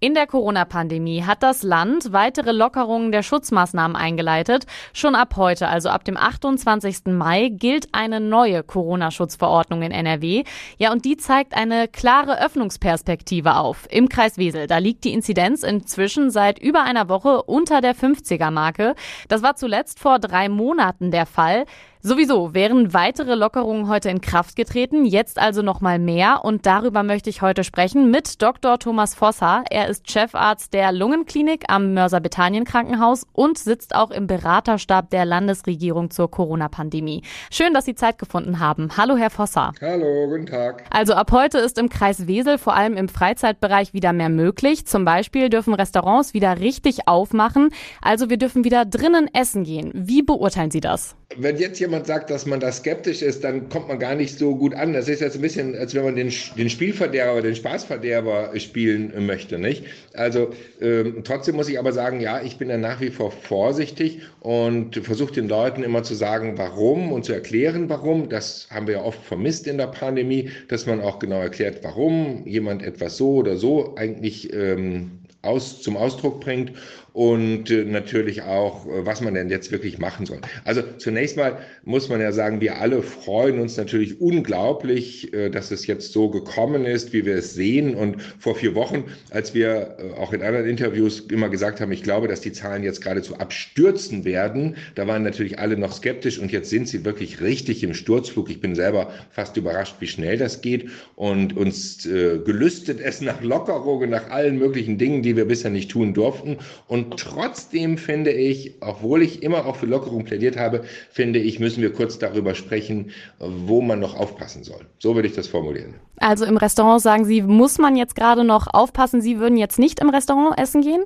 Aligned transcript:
In 0.00 0.14
der 0.14 0.28
Corona-Pandemie 0.28 1.24
hat 1.24 1.42
das 1.42 1.64
Land 1.64 2.12
weitere 2.12 2.52
Lockerungen 2.52 3.10
der 3.10 3.24
Schutzmaßnahmen 3.24 3.96
eingeleitet. 3.96 4.64
Schon 4.92 5.16
ab 5.16 5.34
heute, 5.34 5.66
also 5.66 5.88
ab 5.88 6.04
dem 6.04 6.16
28. 6.16 7.06
Mai, 7.06 7.48
gilt 7.48 7.88
eine 7.90 8.20
neue 8.20 8.62
Corona-Schutzverordnung 8.62 9.82
in 9.82 9.90
NRW. 9.90 10.44
Ja, 10.76 10.92
und 10.92 11.04
die 11.04 11.16
zeigt 11.16 11.56
eine 11.56 11.88
klare 11.88 12.40
Öffnungsperspektive 12.40 13.56
auf. 13.56 13.88
Im 13.90 14.08
Kreis 14.08 14.38
Wesel, 14.38 14.68
da 14.68 14.78
liegt 14.78 15.02
die 15.02 15.12
Inzidenz 15.12 15.64
inzwischen 15.64 16.30
seit 16.30 16.60
über 16.60 16.84
einer 16.84 17.08
Woche 17.08 17.42
unter 17.42 17.80
der 17.80 17.96
50er-Marke. 17.96 18.94
Das 19.26 19.42
war 19.42 19.56
zuletzt 19.56 19.98
vor 19.98 20.20
drei 20.20 20.48
Monaten 20.48 21.10
der 21.10 21.26
Fall. 21.26 21.64
Sowieso 22.00 22.54
wären 22.54 22.94
weitere 22.94 23.34
Lockerungen 23.34 23.88
heute 23.88 24.08
in 24.08 24.20
Kraft 24.20 24.54
getreten, 24.54 25.04
jetzt 25.04 25.36
also 25.36 25.62
noch 25.62 25.80
mal 25.80 25.98
mehr 25.98 26.44
und 26.44 26.64
darüber 26.64 27.02
möchte 27.02 27.28
ich 27.28 27.42
heute 27.42 27.64
sprechen 27.64 28.08
mit 28.08 28.40
Dr. 28.40 28.78
Thomas 28.78 29.16
Vosser. 29.16 29.64
Er 29.68 29.88
ist 29.88 30.08
Chefarzt 30.08 30.72
der 30.74 30.92
Lungenklinik 30.92 31.64
am 31.66 31.94
Mörser 31.94 32.20
Bethanien 32.20 32.64
Krankenhaus 32.64 33.26
und 33.32 33.58
sitzt 33.58 33.96
auch 33.96 34.12
im 34.12 34.28
Beraterstab 34.28 35.10
der 35.10 35.24
Landesregierung 35.24 36.10
zur 36.10 36.30
Corona-Pandemie. 36.30 37.22
Schön, 37.50 37.74
dass 37.74 37.86
Sie 37.86 37.96
Zeit 37.96 38.18
gefunden 38.18 38.60
haben. 38.60 38.90
Hallo, 38.96 39.16
Herr 39.16 39.30
Vosser. 39.30 39.72
Hallo, 39.80 40.28
guten 40.28 40.46
Tag. 40.46 40.84
Also 40.90 41.14
ab 41.14 41.32
heute 41.32 41.58
ist 41.58 41.78
im 41.78 41.88
Kreis 41.88 42.28
Wesel 42.28 42.58
vor 42.58 42.76
allem 42.76 42.96
im 42.96 43.08
Freizeitbereich 43.08 43.92
wieder 43.92 44.12
mehr 44.12 44.28
möglich. 44.28 44.86
Zum 44.86 45.04
Beispiel 45.04 45.48
dürfen 45.48 45.74
Restaurants 45.74 46.32
wieder 46.32 46.60
richtig 46.60 47.08
aufmachen. 47.08 47.70
Also 48.00 48.30
wir 48.30 48.36
dürfen 48.36 48.62
wieder 48.62 48.84
drinnen 48.84 49.28
essen 49.34 49.64
gehen. 49.64 49.90
Wie 49.94 50.22
beurteilen 50.22 50.70
Sie 50.70 50.80
das? 50.80 51.16
Wenn 51.36 51.58
jetzt 51.58 51.78
jemand 51.88 52.06
sagt, 52.06 52.30
dass 52.30 52.44
man 52.44 52.60
da 52.60 52.70
skeptisch 52.70 53.22
ist, 53.22 53.42
dann 53.42 53.68
kommt 53.70 53.88
man 53.88 53.98
gar 53.98 54.14
nicht 54.14 54.38
so 54.38 54.54
gut 54.54 54.74
an. 54.74 54.92
Das 54.92 55.08
ist 55.08 55.20
jetzt 55.20 55.36
ein 55.36 55.42
bisschen, 55.42 55.74
als 55.74 55.94
wenn 55.94 56.04
man 56.04 56.16
den, 56.16 56.30
den 56.56 56.70
Spielverderber, 56.70 57.40
den 57.40 57.56
Spaßverderber 57.56 58.52
spielen 58.58 59.12
möchte, 59.26 59.58
nicht? 59.58 59.84
Also 60.12 60.50
ähm, 60.80 61.22
trotzdem 61.24 61.56
muss 61.56 61.68
ich 61.68 61.78
aber 61.78 61.92
sagen, 61.92 62.20
ja, 62.20 62.42
ich 62.42 62.58
bin 62.58 62.68
da 62.68 62.76
nach 62.76 63.00
wie 63.00 63.10
vor 63.10 63.30
vorsichtig 63.30 64.20
und 64.40 64.96
versuche 64.96 65.32
den 65.32 65.48
Leuten 65.48 65.82
immer 65.82 66.02
zu 66.02 66.14
sagen, 66.14 66.58
warum 66.58 67.10
und 67.12 67.24
zu 67.24 67.32
erklären, 67.32 67.88
warum. 67.88 68.28
Das 68.28 68.68
haben 68.70 68.86
wir 68.86 68.94
ja 68.94 69.02
oft 69.02 69.24
vermisst 69.24 69.66
in 69.66 69.78
der 69.78 69.86
Pandemie, 69.86 70.50
dass 70.68 70.86
man 70.86 71.00
auch 71.00 71.18
genau 71.18 71.40
erklärt, 71.40 71.78
warum 71.82 72.46
jemand 72.46 72.82
etwas 72.82 73.16
so 73.16 73.36
oder 73.36 73.56
so 73.56 73.94
eigentlich 73.96 74.52
ähm, 74.52 75.10
aus, 75.42 75.80
zum 75.80 75.96
Ausdruck 75.96 76.40
bringt 76.40 76.72
und 77.12 77.70
äh, 77.70 77.84
natürlich 77.84 78.42
auch, 78.42 78.86
äh, 78.86 79.04
was 79.06 79.20
man 79.20 79.34
denn 79.34 79.50
jetzt 79.50 79.72
wirklich 79.72 79.98
machen 79.98 80.26
soll. 80.26 80.40
Also 80.64 80.82
zunächst 80.98 81.36
mal 81.36 81.58
muss 81.84 82.08
man 82.08 82.20
ja 82.20 82.32
sagen, 82.32 82.60
wir 82.60 82.80
alle 82.80 83.02
freuen 83.02 83.58
uns 83.58 83.76
natürlich 83.76 84.20
unglaublich, 84.20 85.32
äh, 85.32 85.50
dass 85.50 85.70
es 85.70 85.86
jetzt 85.86 86.12
so 86.12 86.30
gekommen 86.30 86.84
ist, 86.84 87.12
wie 87.12 87.24
wir 87.24 87.36
es 87.36 87.54
sehen. 87.54 87.94
Und 87.94 88.22
vor 88.38 88.54
vier 88.54 88.74
Wochen, 88.74 89.04
als 89.30 89.54
wir 89.54 89.96
auch 90.18 90.32
in 90.32 90.42
anderen 90.42 90.66
Interviews 90.66 91.20
immer 91.20 91.48
gesagt 91.48 91.80
haben, 91.80 91.92
ich 91.92 92.02
glaube, 92.02 92.28
dass 92.28 92.40
die 92.40 92.52
Zahlen 92.52 92.82
jetzt 92.82 93.02
geradezu 93.02 93.36
abstürzen 93.36 94.24
werden, 94.24 94.76
da 94.94 95.06
waren 95.06 95.22
natürlich 95.22 95.58
alle 95.58 95.76
noch 95.76 95.92
skeptisch 95.92 96.38
und 96.38 96.52
jetzt 96.52 96.70
sind 96.70 96.88
sie 96.88 97.04
wirklich 97.04 97.40
richtig 97.40 97.82
im 97.82 97.94
Sturzflug. 97.94 98.50
Ich 98.50 98.60
bin 98.60 98.74
selber 98.74 99.10
fast 99.30 99.56
überrascht, 99.56 99.96
wie 100.00 100.06
schnell 100.06 100.38
das 100.38 100.60
geht 100.60 100.90
und 101.16 101.56
uns 101.56 102.06
äh, 102.06 102.38
gelüstet 102.44 103.00
es 103.00 103.20
nach 103.20 103.42
Lockerungen, 103.42 104.10
nach 104.10 104.30
allen 104.30 104.58
möglichen 104.58 104.98
Dingen, 104.98 105.22
die 105.22 105.36
wir 105.36 105.46
bisher 105.46 105.70
nicht 105.70 105.90
tun 105.90 106.14
durften. 106.14 106.58
Und 106.86 107.07
trotzdem 107.16 107.98
finde 107.98 108.30
ich, 108.32 108.74
obwohl 108.80 109.22
ich 109.22 109.42
immer 109.42 109.66
auch 109.66 109.76
für 109.76 109.86
Lockerung 109.86 110.24
plädiert 110.24 110.56
habe, 110.56 110.84
finde 111.10 111.38
ich, 111.38 111.60
müssen 111.60 111.82
wir 111.82 111.92
kurz 111.92 112.18
darüber 112.18 112.54
sprechen, 112.54 113.10
wo 113.38 113.80
man 113.80 114.00
noch 114.00 114.14
aufpassen 114.14 114.64
soll. 114.64 114.86
So 114.98 115.14
würde 115.14 115.28
ich 115.28 115.34
das 115.34 115.48
formulieren. 115.48 115.94
Also 116.18 116.44
im 116.44 116.56
Restaurant 116.56 117.00
sagen 117.00 117.24
Sie, 117.24 117.42
muss 117.42 117.78
man 117.78 117.96
jetzt 117.96 118.16
gerade 118.16 118.44
noch 118.44 118.66
aufpassen, 118.72 119.20
Sie 119.20 119.38
würden 119.38 119.56
jetzt 119.56 119.78
nicht 119.78 120.00
im 120.00 120.10
Restaurant 120.10 120.58
essen 120.58 120.82
gehen? 120.82 121.04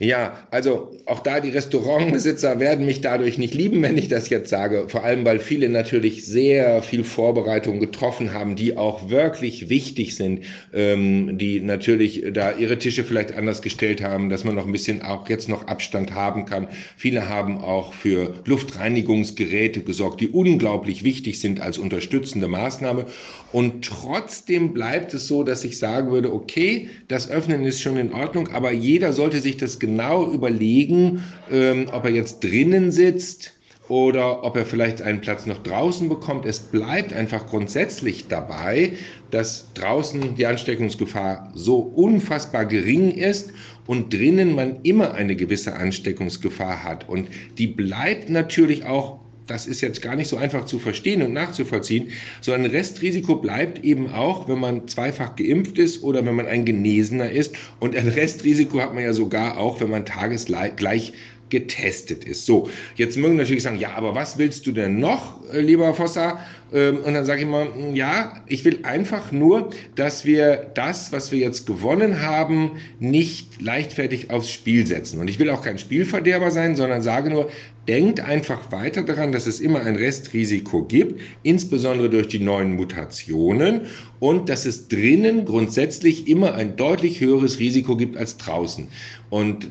Ja, 0.00 0.48
also 0.50 0.90
auch 1.06 1.20
da 1.20 1.38
die 1.38 1.50
Restaurantbesitzer 1.50 2.58
werden 2.58 2.84
mich 2.84 3.00
dadurch 3.00 3.38
nicht 3.38 3.54
lieben, 3.54 3.80
wenn 3.82 3.96
ich 3.96 4.08
das 4.08 4.28
jetzt 4.28 4.50
sage. 4.50 4.88
Vor 4.88 5.04
allem, 5.04 5.24
weil 5.24 5.38
viele 5.38 5.68
natürlich 5.68 6.26
sehr 6.26 6.82
viel 6.82 7.04
Vorbereitung 7.04 7.78
getroffen 7.78 8.32
haben, 8.32 8.56
die 8.56 8.76
auch 8.76 9.08
wirklich 9.08 9.68
wichtig 9.68 10.16
sind, 10.16 10.46
ähm, 10.72 11.38
die 11.38 11.60
natürlich 11.60 12.24
da 12.32 12.52
ihre 12.52 12.78
Tische 12.78 13.04
vielleicht 13.04 13.34
anders 13.34 13.62
gestellt 13.62 14.02
haben, 14.02 14.30
dass 14.30 14.42
man 14.42 14.56
noch 14.56 14.66
ein 14.66 14.72
bisschen 14.72 15.02
auch 15.02 15.28
jetzt 15.28 15.48
noch 15.48 15.68
Abstand 15.68 16.12
haben 16.12 16.44
kann. 16.44 16.68
Viele 16.96 17.28
haben 17.28 17.58
auch 17.58 17.94
für 17.94 18.34
Luftreinigungsgeräte 18.46 19.82
gesorgt, 19.82 20.20
die 20.20 20.28
unglaublich 20.28 21.04
wichtig 21.04 21.38
sind 21.38 21.60
als 21.60 21.78
unterstützende 21.78 22.48
Maßnahme. 22.48 23.06
Und 23.52 23.84
trotzdem 23.84 24.72
bleibt 24.72 25.14
es 25.14 25.28
so, 25.28 25.44
dass 25.44 25.62
ich 25.62 25.78
sagen 25.78 26.10
würde, 26.10 26.32
okay, 26.32 26.88
das 27.06 27.30
Öffnen 27.30 27.64
ist 27.64 27.80
schon 27.80 27.96
in 27.96 28.12
Ordnung, 28.12 28.48
aber 28.48 28.72
jeder 28.72 29.12
sollte 29.12 29.40
sich 29.40 29.56
das 29.56 29.73
genau 29.78 30.30
überlegen, 30.30 31.22
ähm, 31.50 31.86
ob 31.92 32.04
er 32.04 32.10
jetzt 32.10 32.42
drinnen 32.42 32.92
sitzt 32.92 33.52
oder 33.88 34.42
ob 34.44 34.56
er 34.56 34.64
vielleicht 34.64 35.02
einen 35.02 35.20
Platz 35.20 35.46
noch 35.46 35.62
draußen 35.62 36.08
bekommt. 36.08 36.46
Es 36.46 36.58
bleibt 36.58 37.12
einfach 37.12 37.46
grundsätzlich 37.46 38.28
dabei, 38.28 38.92
dass 39.30 39.72
draußen 39.74 40.36
die 40.36 40.46
Ansteckungsgefahr 40.46 41.50
so 41.54 41.78
unfassbar 41.78 42.64
gering 42.64 43.10
ist 43.10 43.52
und 43.86 44.12
drinnen 44.12 44.54
man 44.54 44.80
immer 44.82 45.14
eine 45.14 45.36
gewisse 45.36 45.74
Ansteckungsgefahr 45.74 46.82
hat. 46.82 47.08
Und 47.08 47.28
die 47.58 47.66
bleibt 47.66 48.30
natürlich 48.30 48.84
auch 48.86 49.20
das 49.46 49.66
ist 49.66 49.80
jetzt 49.80 50.00
gar 50.02 50.16
nicht 50.16 50.28
so 50.28 50.36
einfach 50.36 50.66
zu 50.66 50.78
verstehen 50.78 51.22
und 51.22 51.32
nachzuvollziehen, 51.32 52.10
so 52.40 52.52
ein 52.52 52.64
Restrisiko 52.66 53.36
bleibt 53.36 53.84
eben 53.84 54.12
auch, 54.12 54.48
wenn 54.48 54.58
man 54.58 54.88
zweifach 54.88 55.36
geimpft 55.36 55.78
ist 55.78 56.02
oder 56.02 56.24
wenn 56.24 56.34
man 56.34 56.46
ein 56.46 56.64
Genesener 56.64 57.30
ist. 57.30 57.54
Und 57.80 57.96
ein 57.96 58.08
Restrisiko 58.08 58.80
hat 58.80 58.94
man 58.94 59.04
ja 59.04 59.12
sogar 59.12 59.58
auch, 59.58 59.80
wenn 59.80 59.90
man 59.90 60.06
tagesgleich 60.06 61.12
getestet 61.50 62.24
ist. 62.24 62.46
So, 62.46 62.68
jetzt 62.96 63.16
mögen 63.16 63.36
natürlich 63.36 63.62
sagen, 63.62 63.78
ja, 63.78 63.94
aber 63.94 64.14
was 64.14 64.38
willst 64.38 64.66
du 64.66 64.72
denn 64.72 64.98
noch, 64.98 65.40
äh, 65.52 65.60
lieber 65.60 65.94
Fossa? 65.94 66.40
Ähm, 66.72 66.98
und 67.04 67.14
dann 67.14 67.24
sage 67.24 67.42
ich 67.42 67.46
mal, 67.46 67.66
hm, 67.72 67.94
ja, 67.94 68.42
ich 68.46 68.64
will 68.64 68.80
einfach 68.82 69.30
nur, 69.30 69.70
dass 69.94 70.24
wir 70.24 70.70
das, 70.74 71.12
was 71.12 71.30
wir 71.30 71.38
jetzt 71.38 71.66
gewonnen 71.66 72.20
haben, 72.20 72.72
nicht 72.98 73.60
leichtfertig 73.60 74.30
aufs 74.30 74.50
Spiel 74.50 74.86
setzen. 74.86 75.20
Und 75.20 75.28
ich 75.28 75.38
will 75.38 75.50
auch 75.50 75.62
kein 75.62 75.78
Spielverderber 75.78 76.50
sein, 76.50 76.74
sondern 76.74 77.02
sage 77.02 77.30
nur, 77.30 77.50
denkt 77.86 78.20
einfach 78.20 78.72
weiter 78.72 79.02
daran, 79.02 79.30
dass 79.32 79.46
es 79.46 79.60
immer 79.60 79.80
ein 79.80 79.96
Restrisiko 79.96 80.84
gibt, 80.84 81.20
insbesondere 81.42 82.08
durch 82.08 82.28
die 82.28 82.38
neuen 82.38 82.74
Mutationen 82.74 83.82
und 84.20 84.48
dass 84.48 84.64
es 84.64 84.88
drinnen 84.88 85.44
grundsätzlich 85.44 86.26
immer 86.26 86.54
ein 86.54 86.76
deutlich 86.76 87.20
höheres 87.20 87.58
Risiko 87.58 87.96
gibt 87.96 88.16
als 88.16 88.36
draußen. 88.38 88.88
Und 89.30 89.68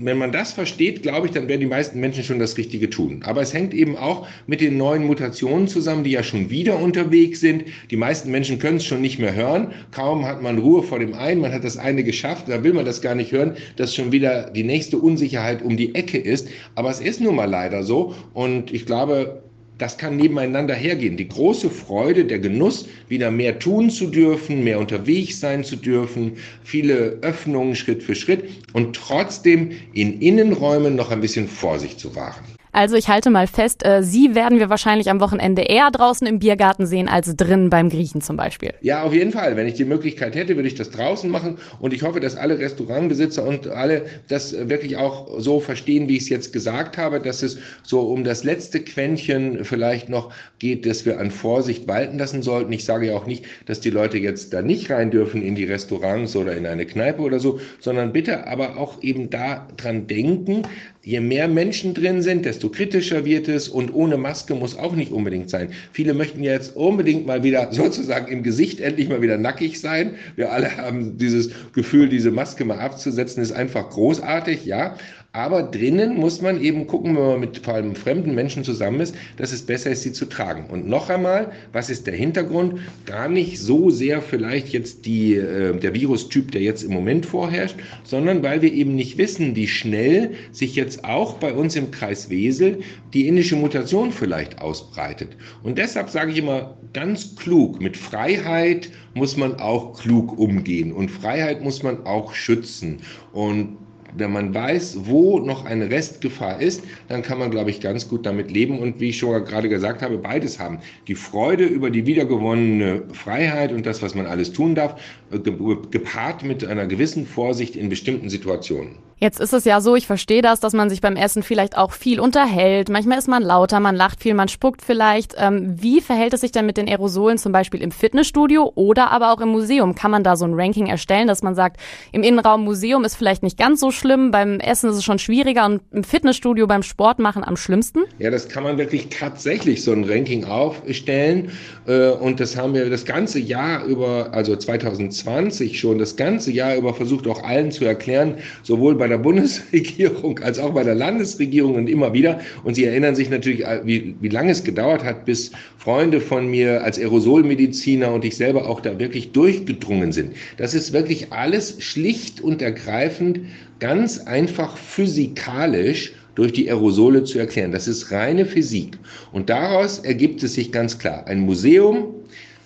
wenn 0.00 0.18
man 0.18 0.32
das 0.32 0.52
versteht, 0.52 1.02
glaube 1.02 1.26
ich, 1.26 1.32
dann 1.32 1.48
werden 1.48 1.60
die 1.60 1.66
meisten 1.66 2.00
Menschen 2.00 2.24
schon 2.24 2.38
das 2.38 2.56
Richtige 2.56 2.88
tun. 2.88 3.22
Aber 3.24 3.42
es 3.42 3.52
hängt 3.52 3.74
eben 3.74 3.96
auch 3.96 4.26
mit 4.46 4.60
den 4.60 4.76
neuen 4.76 5.04
Mutationen 5.04 5.68
zusammen, 5.68 6.04
die 6.04 6.10
ja 6.10 6.22
schon 6.22 6.48
wieder 6.50 6.78
unterwegs 6.78 7.40
sind. 7.40 7.64
Die 7.90 7.96
meisten 7.96 8.30
Menschen 8.30 8.58
können 8.58 8.78
es 8.78 8.84
schon 8.84 9.02
nicht 9.02 9.18
mehr 9.18 9.34
hören. 9.34 9.72
Kaum 9.90 10.26
hat 10.26 10.42
man 10.42 10.58
Ruhe 10.58 10.82
vor 10.82 10.98
dem 10.98 11.12
einen, 11.14 11.42
man 11.42 11.52
hat 11.52 11.64
das 11.64 11.76
eine 11.76 12.02
geschafft, 12.02 12.48
da 12.48 12.64
will 12.64 12.72
man 12.72 12.86
das 12.86 13.02
gar 13.02 13.14
nicht 13.14 13.30
hören, 13.30 13.56
dass 13.76 13.94
schon 13.94 14.10
wieder 14.10 14.50
die 14.50 14.64
nächste 14.64 14.96
Unsicherheit 14.96 15.62
um 15.62 15.76
die 15.76 15.94
Ecke 15.94 16.18
ist. 16.18 16.48
Aber 16.74 16.90
es 16.90 17.00
ist 17.00 17.20
nun 17.20 17.36
mal 17.36 17.50
leider 17.50 17.82
so. 17.82 18.14
Und 18.32 18.72
ich 18.72 18.86
glaube, 18.86 19.42
das 19.80 19.96
kann 19.96 20.16
nebeneinander 20.16 20.74
hergehen. 20.74 21.16
Die 21.16 21.28
große 21.28 21.70
Freude, 21.70 22.26
der 22.26 22.38
Genuss, 22.38 22.86
wieder 23.08 23.30
mehr 23.30 23.58
tun 23.58 23.88
zu 23.90 24.06
dürfen, 24.06 24.62
mehr 24.62 24.78
unterwegs 24.78 25.40
sein 25.40 25.64
zu 25.64 25.76
dürfen, 25.76 26.36
viele 26.62 27.18
Öffnungen 27.22 27.74
Schritt 27.74 28.02
für 28.02 28.14
Schritt 28.14 28.44
und 28.74 28.94
trotzdem 28.94 29.70
in 29.94 30.20
Innenräumen 30.20 30.96
noch 30.96 31.10
ein 31.10 31.22
bisschen 31.22 31.48
Vorsicht 31.48 31.98
zu 31.98 32.14
wahren. 32.14 32.59
Also 32.72 32.96
ich 32.96 33.08
halte 33.08 33.30
mal 33.30 33.46
fest, 33.46 33.84
äh, 33.84 34.02
Sie 34.02 34.34
werden 34.34 34.58
wir 34.58 34.70
wahrscheinlich 34.70 35.10
am 35.10 35.20
Wochenende 35.20 35.62
eher 35.62 35.90
draußen 35.90 36.26
im 36.26 36.38
Biergarten 36.38 36.86
sehen 36.86 37.08
als 37.08 37.34
drinnen 37.34 37.70
beim 37.70 37.88
Griechen 37.88 38.20
zum 38.20 38.36
Beispiel. 38.36 38.74
Ja, 38.80 39.02
auf 39.02 39.12
jeden 39.12 39.32
Fall. 39.32 39.56
Wenn 39.56 39.66
ich 39.66 39.74
die 39.74 39.84
Möglichkeit 39.84 40.34
hätte, 40.34 40.56
würde 40.56 40.68
ich 40.68 40.74
das 40.74 40.90
draußen 40.90 41.30
machen. 41.30 41.58
Und 41.80 41.92
ich 41.92 42.02
hoffe, 42.02 42.20
dass 42.20 42.36
alle 42.36 42.58
Restaurantbesitzer 42.58 43.44
und 43.44 43.68
alle 43.68 44.06
das 44.28 44.52
wirklich 44.68 44.96
auch 44.96 45.40
so 45.40 45.60
verstehen, 45.60 46.08
wie 46.08 46.16
ich 46.16 46.24
es 46.24 46.28
jetzt 46.28 46.52
gesagt 46.52 46.96
habe, 46.96 47.20
dass 47.20 47.42
es 47.42 47.58
so 47.82 48.00
um 48.02 48.24
das 48.24 48.44
letzte 48.44 48.80
Quäntchen 48.80 49.64
vielleicht 49.64 50.08
noch 50.08 50.32
geht, 50.58 50.86
dass 50.86 51.04
wir 51.04 51.18
an 51.18 51.30
Vorsicht 51.30 51.88
walten 51.88 52.18
lassen 52.18 52.42
sollten. 52.42 52.72
Ich 52.72 52.84
sage 52.84 53.08
ja 53.08 53.16
auch 53.16 53.26
nicht, 53.26 53.44
dass 53.66 53.80
die 53.80 53.90
Leute 53.90 54.18
jetzt 54.18 54.52
da 54.52 54.62
nicht 54.62 54.90
rein 54.90 55.10
dürfen 55.10 55.42
in 55.42 55.54
die 55.54 55.64
Restaurants 55.64 56.36
oder 56.36 56.56
in 56.56 56.66
eine 56.66 56.86
Kneipe 56.86 57.22
oder 57.22 57.40
so, 57.40 57.60
sondern 57.80 58.12
bitte 58.12 58.46
aber 58.46 58.76
auch 58.76 59.02
eben 59.02 59.30
da 59.30 59.66
dran 59.76 60.06
denken, 60.06 60.62
Je 61.02 61.18
mehr 61.20 61.48
Menschen 61.48 61.94
drin 61.94 62.20
sind, 62.20 62.44
desto 62.44 62.68
kritischer 62.68 63.24
wird 63.24 63.48
es 63.48 63.70
und 63.70 63.94
ohne 63.94 64.18
Maske 64.18 64.54
muss 64.54 64.76
auch 64.76 64.94
nicht 64.94 65.12
unbedingt 65.12 65.48
sein. 65.48 65.72
Viele 65.92 66.12
möchten 66.12 66.42
jetzt 66.42 66.76
unbedingt 66.76 67.26
mal 67.26 67.42
wieder 67.42 67.68
sozusagen 67.72 68.30
im 68.30 68.42
Gesicht 68.42 68.80
endlich 68.80 69.08
mal 69.08 69.22
wieder 69.22 69.38
nackig 69.38 69.80
sein. 69.80 70.16
Wir 70.36 70.52
alle 70.52 70.76
haben 70.76 71.16
dieses 71.16 71.50
Gefühl, 71.72 72.10
diese 72.10 72.30
Maske 72.30 72.66
mal 72.66 72.80
abzusetzen, 72.80 73.42
ist 73.42 73.52
einfach 73.52 73.88
großartig, 73.88 74.66
ja. 74.66 74.96
Aber 75.32 75.62
drinnen 75.62 76.16
muss 76.16 76.42
man 76.42 76.60
eben 76.60 76.88
gucken, 76.88 77.16
wenn 77.16 77.24
man 77.24 77.40
mit 77.40 77.58
vor 77.58 77.74
allem 77.74 77.94
fremden 77.94 78.34
Menschen 78.34 78.64
zusammen 78.64 78.98
ist, 78.98 79.14
dass 79.36 79.52
es 79.52 79.64
besser 79.64 79.90
ist, 79.90 80.02
sie 80.02 80.12
zu 80.12 80.24
tragen. 80.24 80.66
Und 80.68 80.88
noch 80.88 81.08
einmal, 81.08 81.52
was 81.72 81.88
ist 81.88 82.08
der 82.08 82.16
Hintergrund? 82.16 82.80
Gar 83.06 83.28
nicht 83.28 83.60
so 83.60 83.90
sehr 83.90 84.22
vielleicht 84.22 84.70
jetzt 84.70 85.06
die, 85.06 85.36
äh, 85.36 85.78
der 85.78 85.94
Virustyp, 85.94 86.50
der 86.50 86.62
jetzt 86.62 86.82
im 86.82 86.92
Moment 86.92 87.26
vorherrscht, 87.26 87.76
sondern 88.02 88.42
weil 88.42 88.60
wir 88.60 88.72
eben 88.72 88.96
nicht 88.96 89.18
wissen, 89.18 89.54
wie 89.54 89.68
schnell 89.68 90.32
sich 90.50 90.74
jetzt 90.74 91.04
auch 91.04 91.34
bei 91.34 91.52
uns 91.52 91.76
im 91.76 91.92
Kreis 91.92 92.28
Wesel 92.28 92.80
die 93.14 93.28
indische 93.28 93.54
Mutation 93.54 94.10
vielleicht 94.10 94.60
ausbreitet. 94.60 95.36
Und 95.62 95.78
deshalb 95.78 96.10
sage 96.10 96.32
ich 96.32 96.38
immer 96.38 96.76
ganz 96.92 97.36
klug, 97.36 97.80
mit 97.80 97.96
Freiheit 97.96 98.90
muss 99.14 99.36
man 99.36 99.60
auch 99.60 100.00
klug 100.00 100.36
umgehen 100.36 100.92
und 100.92 101.08
Freiheit 101.08 101.62
muss 101.62 101.84
man 101.84 102.04
auch 102.04 102.34
schützen. 102.34 102.98
Und 103.32 103.76
wenn 104.14 104.32
man 104.32 104.54
weiß, 104.54 105.06
wo 105.06 105.38
noch 105.38 105.64
eine 105.64 105.90
Restgefahr 105.90 106.60
ist, 106.60 106.82
dann 107.08 107.22
kann 107.22 107.38
man, 107.38 107.50
glaube 107.50 107.70
ich, 107.70 107.80
ganz 107.80 108.08
gut 108.08 108.26
damit 108.26 108.50
leben 108.50 108.78
und 108.78 109.00
wie 109.00 109.10
ich 109.10 109.18
schon 109.18 109.44
gerade 109.44 109.68
gesagt 109.68 110.02
habe, 110.02 110.18
beides 110.18 110.58
haben. 110.58 110.78
Die 111.08 111.14
Freude 111.14 111.64
über 111.64 111.90
die 111.90 112.06
wiedergewonnene 112.06 113.02
Freiheit 113.12 113.72
und 113.72 113.86
das, 113.86 114.02
was 114.02 114.14
man 114.14 114.26
alles 114.26 114.52
tun 114.52 114.74
darf, 114.74 115.00
äh, 115.30 115.38
gepaart 115.38 116.42
mit 116.42 116.64
einer 116.64 116.86
gewissen 116.86 117.26
Vorsicht 117.26 117.76
in 117.76 117.88
bestimmten 117.88 118.28
Situationen. 118.28 118.96
Jetzt 119.20 119.38
ist 119.38 119.52
es 119.52 119.66
ja 119.66 119.82
so, 119.82 119.96
ich 119.96 120.06
verstehe 120.06 120.40
das, 120.40 120.60
dass 120.60 120.72
man 120.72 120.88
sich 120.88 121.02
beim 121.02 121.14
Essen 121.14 121.42
vielleicht 121.42 121.76
auch 121.76 121.92
viel 121.92 122.20
unterhält. 122.20 122.88
Manchmal 122.88 123.18
ist 123.18 123.28
man 123.28 123.42
lauter, 123.42 123.78
man 123.78 123.94
lacht 123.94 124.22
viel, 124.22 124.32
man 124.32 124.48
spuckt 124.48 124.80
vielleicht. 124.80 125.34
Ähm, 125.36 125.74
wie 125.78 126.00
verhält 126.00 126.32
es 126.32 126.40
sich 126.40 126.52
denn 126.52 126.64
mit 126.64 126.78
den 126.78 126.88
Aerosolen 126.88 127.36
zum 127.36 127.52
Beispiel 127.52 127.82
im 127.82 127.90
Fitnessstudio 127.90 128.72
oder 128.76 129.10
aber 129.10 129.30
auch 129.30 129.42
im 129.42 129.50
Museum? 129.50 129.94
Kann 129.94 130.10
man 130.10 130.24
da 130.24 130.36
so 130.36 130.46
ein 130.46 130.54
Ranking 130.54 130.86
erstellen, 130.86 131.28
dass 131.28 131.42
man 131.42 131.54
sagt, 131.54 131.78
im 132.12 132.22
Innenraum 132.22 132.64
Museum 132.64 133.04
ist 133.04 133.14
vielleicht 133.14 133.42
nicht 133.42 133.58
ganz 133.58 133.80
so 133.80 133.90
schlimm, 134.00 134.30
beim 134.30 134.58
Essen 134.60 134.90
ist 134.90 134.96
es 134.96 135.04
schon 135.04 135.18
schwieriger 135.18 135.66
und 135.66 135.82
im 135.92 136.02
Fitnessstudio 136.02 136.66
beim 136.66 136.82
Sport 136.82 137.18
machen 137.18 137.44
am 137.44 137.56
schlimmsten? 137.56 138.00
Ja, 138.18 138.30
das 138.30 138.48
kann 138.48 138.64
man 138.64 138.78
wirklich 138.78 139.08
tatsächlich 139.10 139.84
so 139.84 139.92
ein 139.92 140.04
Ranking 140.04 140.44
aufstellen. 140.44 141.50
Äh, 141.86 142.10
und 142.10 142.40
das 142.40 142.56
haben 142.56 142.74
wir 142.74 142.88
das 142.88 143.04
ganze 143.04 143.38
Jahr 143.38 143.84
über, 143.84 144.32
also 144.32 144.56
2020 144.56 145.78
schon, 145.78 145.98
das 145.98 146.16
ganze 146.16 146.50
Jahr 146.50 146.76
über 146.76 146.94
versucht 146.94 147.26
auch 147.28 147.42
allen 147.44 147.70
zu 147.70 147.84
erklären, 147.84 148.34
sowohl 148.62 148.94
bei 148.96 149.06
der 149.06 149.18
Bundesregierung 149.30 150.38
als 150.40 150.58
auch 150.58 150.72
bei 150.72 150.82
der 150.82 150.94
Landesregierung 150.94 151.74
und 151.74 151.88
immer 151.88 152.12
wieder. 152.12 152.40
Und 152.64 152.74
Sie 152.74 152.84
erinnern 152.84 153.14
sich 153.14 153.30
natürlich, 153.30 153.64
äh, 153.64 153.80
wie, 153.84 154.16
wie 154.20 154.28
lange 154.28 154.50
es 154.50 154.64
gedauert 154.64 155.04
hat, 155.04 155.26
bis 155.26 155.52
Freunde 155.76 156.20
von 156.20 156.50
mir 156.50 156.82
als 156.82 156.98
Aerosolmediziner 156.98 158.12
und 158.12 158.24
ich 158.24 158.36
selber 158.36 158.68
auch 158.68 158.80
da 158.80 158.98
wirklich 158.98 159.32
durchgedrungen 159.32 160.12
sind. 160.12 160.34
Das 160.56 160.74
ist 160.74 160.92
wirklich 160.92 161.32
alles 161.32 161.82
schlicht 161.82 162.40
und 162.40 162.62
ergreifend 162.62 163.40
ganz 163.80 164.20
einfach 164.20 164.76
physikalisch 164.76 166.12
durch 166.36 166.52
die 166.52 166.70
Aerosole 166.70 167.24
zu 167.24 167.38
erklären. 167.38 167.72
Das 167.72 167.88
ist 167.88 168.12
reine 168.12 168.46
Physik. 168.46 168.96
Und 169.32 169.50
daraus 169.50 169.98
ergibt 169.98 170.42
es 170.42 170.54
sich 170.54 170.70
ganz 170.70 170.98
klar. 170.98 171.26
Ein 171.26 171.40
Museum 171.40 172.14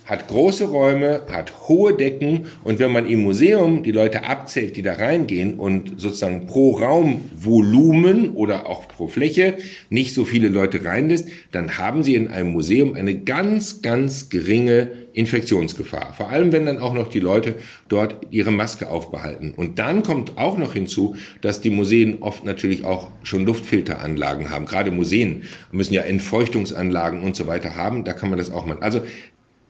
hat 0.04 0.28
große 0.28 0.66
Räume, 0.66 1.22
hat 1.30 1.52
hohe 1.68 1.94
Decken 1.94 2.46
und 2.62 2.78
wenn 2.78 2.92
man 2.92 3.06
im 3.06 3.22
Museum 3.22 3.82
die 3.82 3.92
Leute 3.92 4.24
abzählt, 4.24 4.76
die 4.76 4.82
da 4.82 4.94
reingehen 4.94 5.54
und 5.58 6.00
sozusagen 6.00 6.46
pro 6.46 6.72
Raumvolumen 6.72 8.30
oder 8.30 8.68
auch 8.68 8.86
pro 8.86 9.08
Fläche 9.08 9.56
nicht 9.88 10.12
so 10.14 10.24
viele 10.24 10.48
Leute 10.48 10.84
reinlässt, 10.84 11.28
dann 11.52 11.78
haben 11.78 12.02
sie 12.02 12.16
in 12.16 12.28
einem 12.28 12.52
Museum 12.52 12.94
eine 12.94 13.18
ganz, 13.18 13.80
ganz 13.80 14.28
geringe 14.28 14.90
Infektionsgefahr. 15.14 16.12
Vor 16.16 16.28
allem, 16.28 16.52
wenn 16.52 16.66
dann 16.66 16.78
auch 16.78 16.92
noch 16.92 17.08
die 17.08 17.20
Leute 17.20 17.54
dort 17.88 18.16
ihre 18.30 18.50
Maske 18.50 18.90
aufbehalten. 18.90 19.54
Und 19.54 19.78
dann 19.78 20.02
kommt 20.02 20.36
auch 20.36 20.58
noch 20.58 20.74
hinzu, 20.74 21.16
dass 21.40 21.60
die 21.60 21.70
Museen 21.70 22.20
oft 22.20 22.44
natürlich 22.44 22.84
auch 22.84 23.10
schon 23.22 23.46
Luftfilteranlagen 23.46 24.50
haben. 24.50 24.66
Gerade 24.66 24.90
Museen 24.90 25.44
müssen 25.70 25.94
ja 25.94 26.02
Entfeuchtungsanlagen 26.02 27.22
und 27.22 27.36
so 27.36 27.46
weiter 27.46 27.76
haben. 27.76 28.04
Da 28.04 28.12
kann 28.12 28.28
man 28.28 28.38
das 28.38 28.50
auch 28.50 28.66
machen. 28.66 28.82
Also 28.82 29.02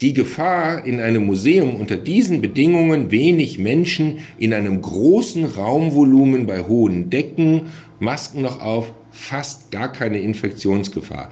die 0.00 0.12
Gefahr 0.12 0.84
in 0.84 1.00
einem 1.00 1.26
Museum 1.26 1.76
unter 1.76 1.96
diesen 1.96 2.40
Bedingungen 2.40 3.10
wenig 3.10 3.58
Menschen 3.58 4.18
in 4.38 4.52
einem 4.52 4.80
großen 4.80 5.44
Raumvolumen 5.44 6.46
bei 6.46 6.62
hohen 6.62 7.10
Decken, 7.10 7.72
Masken 8.00 8.42
noch 8.42 8.60
auf, 8.60 8.92
fast 9.12 9.70
gar 9.70 9.92
keine 9.92 10.18
Infektionsgefahr. 10.18 11.30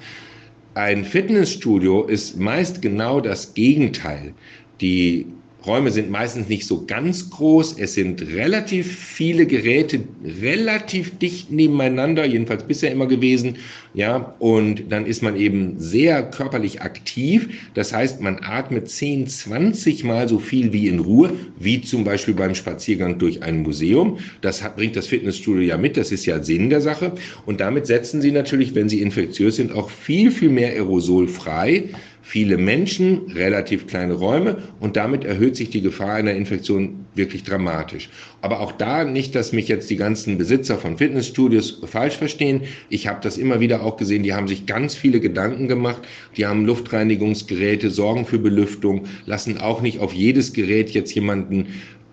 Ein 0.74 1.04
Fitnessstudio 1.04 2.04
ist 2.04 2.38
meist 2.38 2.80
genau 2.80 3.20
das 3.20 3.52
Gegenteil. 3.52 4.32
Die 4.80 5.26
Räume 5.66 5.90
sind 5.90 6.10
meistens 6.10 6.48
nicht 6.48 6.66
so 6.66 6.84
ganz 6.86 7.30
groß. 7.30 7.78
Es 7.78 7.94
sind 7.94 8.20
relativ 8.22 8.96
viele 8.96 9.46
Geräte 9.46 10.00
relativ 10.42 11.18
dicht 11.18 11.52
nebeneinander, 11.52 12.24
jedenfalls 12.26 12.64
bisher 12.64 12.90
immer 12.90 13.06
gewesen. 13.06 13.56
Ja, 13.94 14.34
und 14.38 14.90
dann 14.90 15.06
ist 15.06 15.22
man 15.22 15.36
eben 15.36 15.78
sehr 15.78 16.22
körperlich 16.30 16.80
aktiv. 16.80 17.48
Das 17.74 17.92
heißt, 17.92 18.20
man 18.20 18.38
atmet 18.42 18.88
10, 18.88 19.26
20 19.26 20.02
Mal 20.04 20.28
so 20.28 20.38
viel 20.38 20.72
wie 20.72 20.88
in 20.88 20.98
Ruhe, 20.98 21.32
wie 21.58 21.80
zum 21.82 22.02
Beispiel 22.02 22.34
beim 22.34 22.54
Spaziergang 22.54 23.18
durch 23.18 23.42
ein 23.42 23.62
Museum. 23.62 24.18
Das 24.40 24.62
hat, 24.62 24.76
bringt 24.76 24.96
das 24.96 25.06
Fitnessstudio 25.06 25.62
ja 25.62 25.76
mit. 25.76 25.96
Das 25.96 26.10
ist 26.10 26.26
ja 26.26 26.42
Sinn 26.42 26.70
der 26.70 26.80
Sache. 26.80 27.12
Und 27.46 27.60
damit 27.60 27.86
setzen 27.86 28.20
Sie 28.20 28.32
natürlich, 28.32 28.74
wenn 28.74 28.88
Sie 28.88 29.00
infektiös 29.00 29.56
sind, 29.56 29.72
auch 29.72 29.90
viel, 29.90 30.30
viel 30.30 30.48
mehr 30.48 30.70
Aerosol 30.72 31.28
frei 31.28 31.90
viele 32.22 32.56
Menschen, 32.56 33.32
relativ 33.32 33.88
kleine 33.88 34.14
Räume 34.14 34.62
und 34.80 34.96
damit 34.96 35.24
erhöht 35.24 35.56
sich 35.56 35.70
die 35.70 35.82
Gefahr 35.82 36.14
einer 36.14 36.32
Infektion 36.32 37.04
wirklich 37.14 37.42
dramatisch. 37.42 38.08
Aber 38.40 38.60
auch 38.60 38.72
da 38.72 39.04
nicht, 39.04 39.34
dass 39.34 39.52
mich 39.52 39.68
jetzt 39.68 39.90
die 39.90 39.96
ganzen 39.96 40.38
Besitzer 40.38 40.78
von 40.78 40.96
Fitnessstudios 40.96 41.82
falsch 41.84 42.16
verstehen. 42.16 42.62
Ich 42.88 43.08
habe 43.08 43.18
das 43.22 43.36
immer 43.36 43.60
wieder 43.60 43.82
auch 43.82 43.96
gesehen, 43.96 44.22
die 44.22 44.32
haben 44.32 44.48
sich 44.48 44.66
ganz 44.66 44.94
viele 44.94 45.20
Gedanken 45.20 45.68
gemacht, 45.68 46.02
die 46.36 46.46
haben 46.46 46.64
Luftreinigungsgeräte, 46.64 47.90
sorgen 47.90 48.24
für 48.24 48.38
Belüftung, 48.38 49.04
lassen 49.26 49.58
auch 49.58 49.82
nicht 49.82 49.98
auf 49.98 50.14
jedes 50.14 50.52
Gerät 50.52 50.90
jetzt 50.90 51.14
jemanden 51.14 51.66